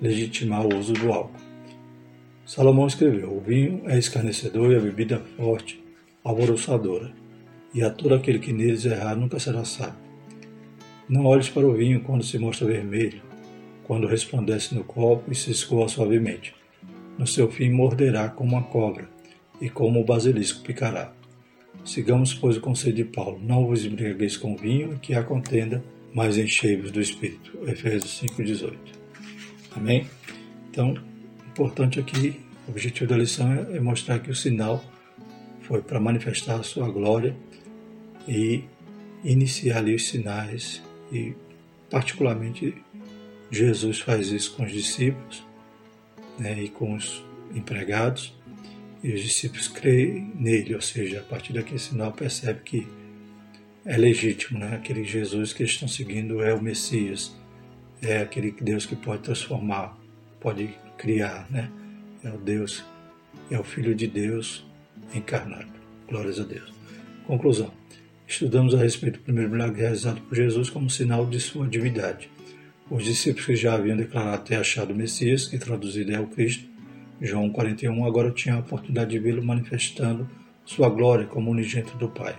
legitimar 0.00 0.66
o 0.66 0.76
uso 0.76 0.92
do 0.92 1.12
álcool. 1.12 1.40
Salomão 2.44 2.86
escreveu: 2.86 3.36
O 3.36 3.40
vinho 3.40 3.82
é 3.86 3.98
escarnecedor 3.98 4.72
e 4.72 4.76
a 4.76 4.80
bebida 4.80 5.22
forte, 5.36 5.82
alvoroçadora 6.24 7.12
e 7.74 7.82
a 7.82 7.90
todo 7.90 8.14
aquele 8.14 8.38
que 8.38 8.52
neles 8.52 8.84
errar 8.84 9.14
nunca 9.14 9.38
será 9.38 9.64
sábio. 9.64 9.98
Não 11.08 11.24
olhes 11.24 11.48
para 11.48 11.66
o 11.66 11.74
vinho 11.74 12.00
quando 12.00 12.24
se 12.24 12.38
mostra 12.38 12.66
vermelho, 12.66 13.22
quando 13.84 14.06
resplandece 14.06 14.74
no 14.74 14.84
copo 14.84 15.30
e 15.30 15.34
se 15.34 15.50
escoa 15.50 15.88
suavemente. 15.88 16.54
No 17.16 17.26
seu 17.26 17.50
fim 17.50 17.70
morderá 17.70 18.28
como 18.28 18.56
uma 18.56 18.62
cobra, 18.62 19.08
e 19.60 19.68
como 19.68 20.00
o 20.00 20.04
basilisco 20.04 20.62
picará. 20.62 21.12
Sigamos, 21.84 22.34
pois, 22.34 22.56
o 22.56 22.60
conselho 22.60 22.94
de 22.94 23.04
Paulo: 23.04 23.40
não 23.42 23.66
vos 23.66 23.84
embriagueis 23.84 24.36
com 24.36 24.56
vinho, 24.56 24.98
que 24.98 25.14
há 25.14 25.22
contenda, 25.22 25.82
mas 26.14 26.36
enchei-vos 26.36 26.90
do 26.90 27.00
Espírito. 27.00 27.58
Efésios 27.66 28.20
5,18. 28.22 28.97
Amém? 29.78 30.08
Então, 30.68 30.96
importante 31.46 32.00
aqui, 32.00 32.40
o 32.66 32.72
objetivo 32.72 33.08
da 33.08 33.16
lição 33.16 33.52
é 33.52 33.78
mostrar 33.78 34.18
que 34.18 34.28
o 34.28 34.34
sinal 34.34 34.84
foi 35.62 35.80
para 35.80 36.00
manifestar 36.00 36.56
a 36.56 36.64
sua 36.64 36.90
glória 36.90 37.36
e 38.26 38.64
iniciar 39.22 39.78
ali 39.78 39.94
os 39.94 40.08
sinais 40.08 40.82
e 41.12 41.32
particularmente 41.88 42.74
Jesus 43.52 44.00
faz 44.00 44.32
isso 44.32 44.56
com 44.56 44.64
os 44.64 44.72
discípulos 44.72 45.46
né, 46.40 46.60
e 46.60 46.68
com 46.68 46.94
os 46.96 47.24
empregados 47.54 48.34
e 49.02 49.12
os 49.12 49.22
discípulos 49.22 49.68
creem 49.68 50.32
nele, 50.34 50.74
ou 50.74 50.80
seja, 50.80 51.20
a 51.20 51.22
partir 51.22 51.52
daquele 51.52 51.78
sinal 51.78 52.10
percebe 52.10 52.62
que 52.64 52.88
é 53.86 53.96
legítimo, 53.96 54.58
né? 54.58 54.74
aquele 54.74 55.04
Jesus 55.04 55.52
que 55.52 55.62
eles 55.62 55.72
estão 55.72 55.86
seguindo 55.86 56.42
é 56.42 56.52
o 56.52 56.60
Messias, 56.60 57.32
é 58.02 58.18
aquele 58.18 58.52
Deus 58.52 58.86
que 58.86 58.96
pode 58.96 59.22
transformar, 59.22 59.96
pode 60.40 60.74
criar, 60.96 61.46
né? 61.50 61.70
é 62.24 62.30
o 62.30 62.38
Deus, 62.38 62.84
é 63.50 63.58
o 63.58 63.64
Filho 63.64 63.94
de 63.94 64.06
Deus 64.06 64.66
encarnado. 65.14 65.68
Glórias 66.08 66.40
a 66.40 66.44
Deus. 66.44 66.72
Conclusão. 67.26 67.72
Estudamos 68.26 68.74
a 68.74 68.78
respeito 68.78 69.18
do 69.18 69.24
primeiro 69.24 69.50
milagre 69.50 69.80
realizado 69.80 70.20
por 70.22 70.34
Jesus 70.34 70.68
como 70.68 70.90
sinal 70.90 71.26
de 71.26 71.40
sua 71.40 71.66
divindade. 71.66 72.30
Os 72.90 73.04
discípulos 73.04 73.46
que 73.46 73.56
já 73.56 73.74
haviam 73.74 73.96
declarado 73.96 74.44
ter 74.44 74.56
achado 74.56 74.92
o 74.92 74.96
Messias, 74.96 75.46
que 75.46 75.58
traduzido 75.58 76.12
é 76.12 76.20
o 76.20 76.26
Cristo, 76.26 76.66
João 77.20 77.50
41, 77.50 78.04
agora 78.04 78.30
tinham 78.30 78.58
a 78.58 78.60
oportunidade 78.60 79.10
de 79.10 79.18
vê-lo 79.18 79.44
manifestando 79.44 80.28
sua 80.64 80.88
glória 80.88 81.26
como 81.26 81.50
unigênito 81.50 81.96
do 81.96 82.08
Pai. 82.08 82.36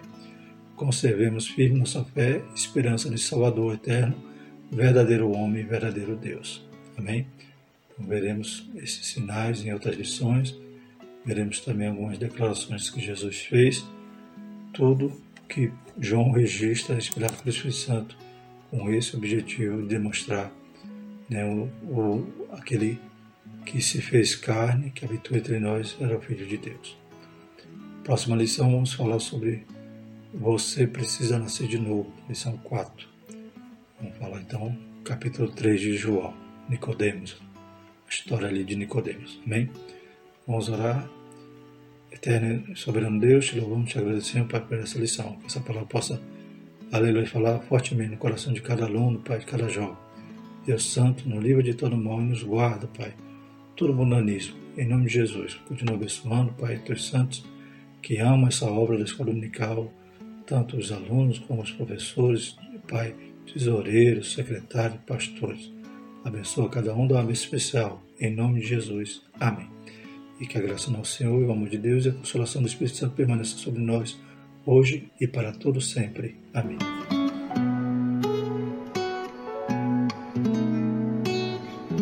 Conservemos 0.76 1.48
firme 1.48 1.80
nossa 1.80 2.04
fé, 2.06 2.41
esperança 2.56 3.10
de 3.10 3.17
Salvador 3.17 3.74
eterno, 3.74 4.15
verdadeiro 4.72 5.32
homem 5.32 5.66
verdadeiro 5.66 6.16
Deus. 6.16 6.66
Amém? 6.98 7.28
Então, 7.92 8.06
veremos 8.08 8.70
esses 8.76 9.08
sinais 9.08 9.66
em 9.66 9.74
outras 9.74 9.96
lições, 9.96 10.58
veremos 11.26 11.60
também 11.62 11.88
algumas 11.88 12.18
declarações 12.18 12.90
que 12.90 13.02
Jesus 13.02 13.42
fez, 13.42 13.86
tudo 14.74 15.12
que 15.48 15.72
João 16.00 16.32
registra, 16.32 16.96
inspirado 16.96 17.34
pelo 17.38 17.50
Espírito 17.50 17.78
Santo, 17.78 18.18
com 18.70 18.90
esse 18.92 19.16
objetivo 19.16 19.82
de 19.82 19.88
demonstrar 19.88 20.52
né, 21.28 21.44
o, 21.44 21.64
o, 21.92 22.48
aquele 22.52 23.00
que 23.66 23.82
se 23.82 24.02
fez 24.02 24.36
carne, 24.36 24.92
que 24.92 25.04
habitou 25.04 25.38
entre 25.38 25.60
nós, 25.60 25.98
era 26.00 26.18
o 26.18 26.22
Filho 26.22 26.46
de 26.46 26.58
Deus. 26.58 26.98
Próxima 28.04 28.36
lição, 28.36 28.72
vamos 28.72 28.94
falar 28.94 29.20
sobre 29.20 29.66
você 30.34 30.86
precisa 30.86 31.40
nascer 31.40 31.68
de 31.68 31.80
novo, 31.80 32.12
lição 32.28 32.56
4. 32.58 33.09
Vamos 34.02 34.18
falar 34.18 34.40
então, 34.40 34.78
capítulo 35.04 35.52
3 35.52 35.82
de 35.82 35.98
João, 35.98 36.34
Nicodemos, 36.70 37.38
a 38.08 38.10
história 38.10 38.48
ali 38.48 38.64
de 38.64 38.74
Nicodemos. 38.78 39.42
Amém? 39.46 39.70
Vamos 40.48 40.70
orar 40.70 41.06
Eterno 42.10 42.64
e 42.72 42.76
soberano 42.78 43.20
Deus, 43.20 43.48
te 43.48 43.60
louvamos, 43.60 43.90
te 43.90 44.00
agradecemos, 44.00 44.50
Pai, 44.50 44.62
por 44.62 44.78
essa 44.78 44.98
lição. 44.98 45.36
Que 45.36 45.48
essa 45.48 45.60
palavra 45.60 45.88
possa, 45.88 46.21
aleluia, 46.94 47.28
falar 47.28 47.60
fortemente 47.60 48.12
no 48.12 48.17
coração 48.17 48.54
de 48.54 48.62
cada 48.62 48.86
aluno, 48.86 49.19
Pai, 49.19 49.40
de 49.40 49.46
cada 49.46 49.67
jovem. 49.67 49.98
Deus 50.65 50.94
Santo, 50.94 51.28
no 51.28 51.42
livro 51.42 51.62
de 51.62 51.73
todo 51.73 51.98
mal, 51.98 52.21
nos 52.21 52.42
guarda, 52.42 52.88
Pai, 52.88 53.13
todo 53.76 53.94
mundanismo. 53.94 54.58
Em 54.78 54.88
nome 54.88 55.08
de 55.08 55.13
Jesus, 55.13 55.56
continua 55.67 55.96
abençoando, 55.96 56.54
Pai, 56.54 56.78
teus 56.78 57.06
santos, 57.06 57.46
que 58.02 58.17
amam 58.17 58.48
essa 58.48 58.65
obra 58.65 58.98
da 58.98 59.04
escola 59.04 59.30
dominical, 59.30 59.94
tanto 60.48 60.78
os 60.78 60.90
alunos 60.90 61.38
como 61.40 61.62
os 61.62 61.71
professores, 61.71 62.58
Pai, 62.88 63.13
tesoureiros, 63.52 64.33
secretários, 64.33 65.00
pastores. 65.06 65.71
Abençoa 66.23 66.69
cada 66.69 66.93
um, 66.93 67.06
uma 67.06 67.23
bênção 67.23 67.33
especial. 67.33 68.04
Em 68.19 68.35
nome 68.35 68.62
de 68.62 68.67
Jesus. 68.67 69.21
Amém 69.39 69.79
e 70.39 70.47
que 70.47 70.58
a 70.58 70.62
graça 70.62 70.89
do 70.89 70.97
nosso 70.97 71.17
Senhor, 71.17 71.43
o 71.43 71.52
amor 71.52 71.69
de 71.69 71.77
Deus 71.77 72.06
e 72.06 72.10
a 72.10 72.13
consolação 72.13 72.62
do 72.62 72.67
Espírito 72.67 72.97
Santo 72.97 73.15
permaneça 73.15 73.58
sobre 73.58 73.81
nós, 73.81 74.17
hoje 74.65 75.12
e 75.19 75.27
para 75.27 75.52
todo 75.52 75.81
sempre. 75.81 76.37
Amém. 76.54 76.77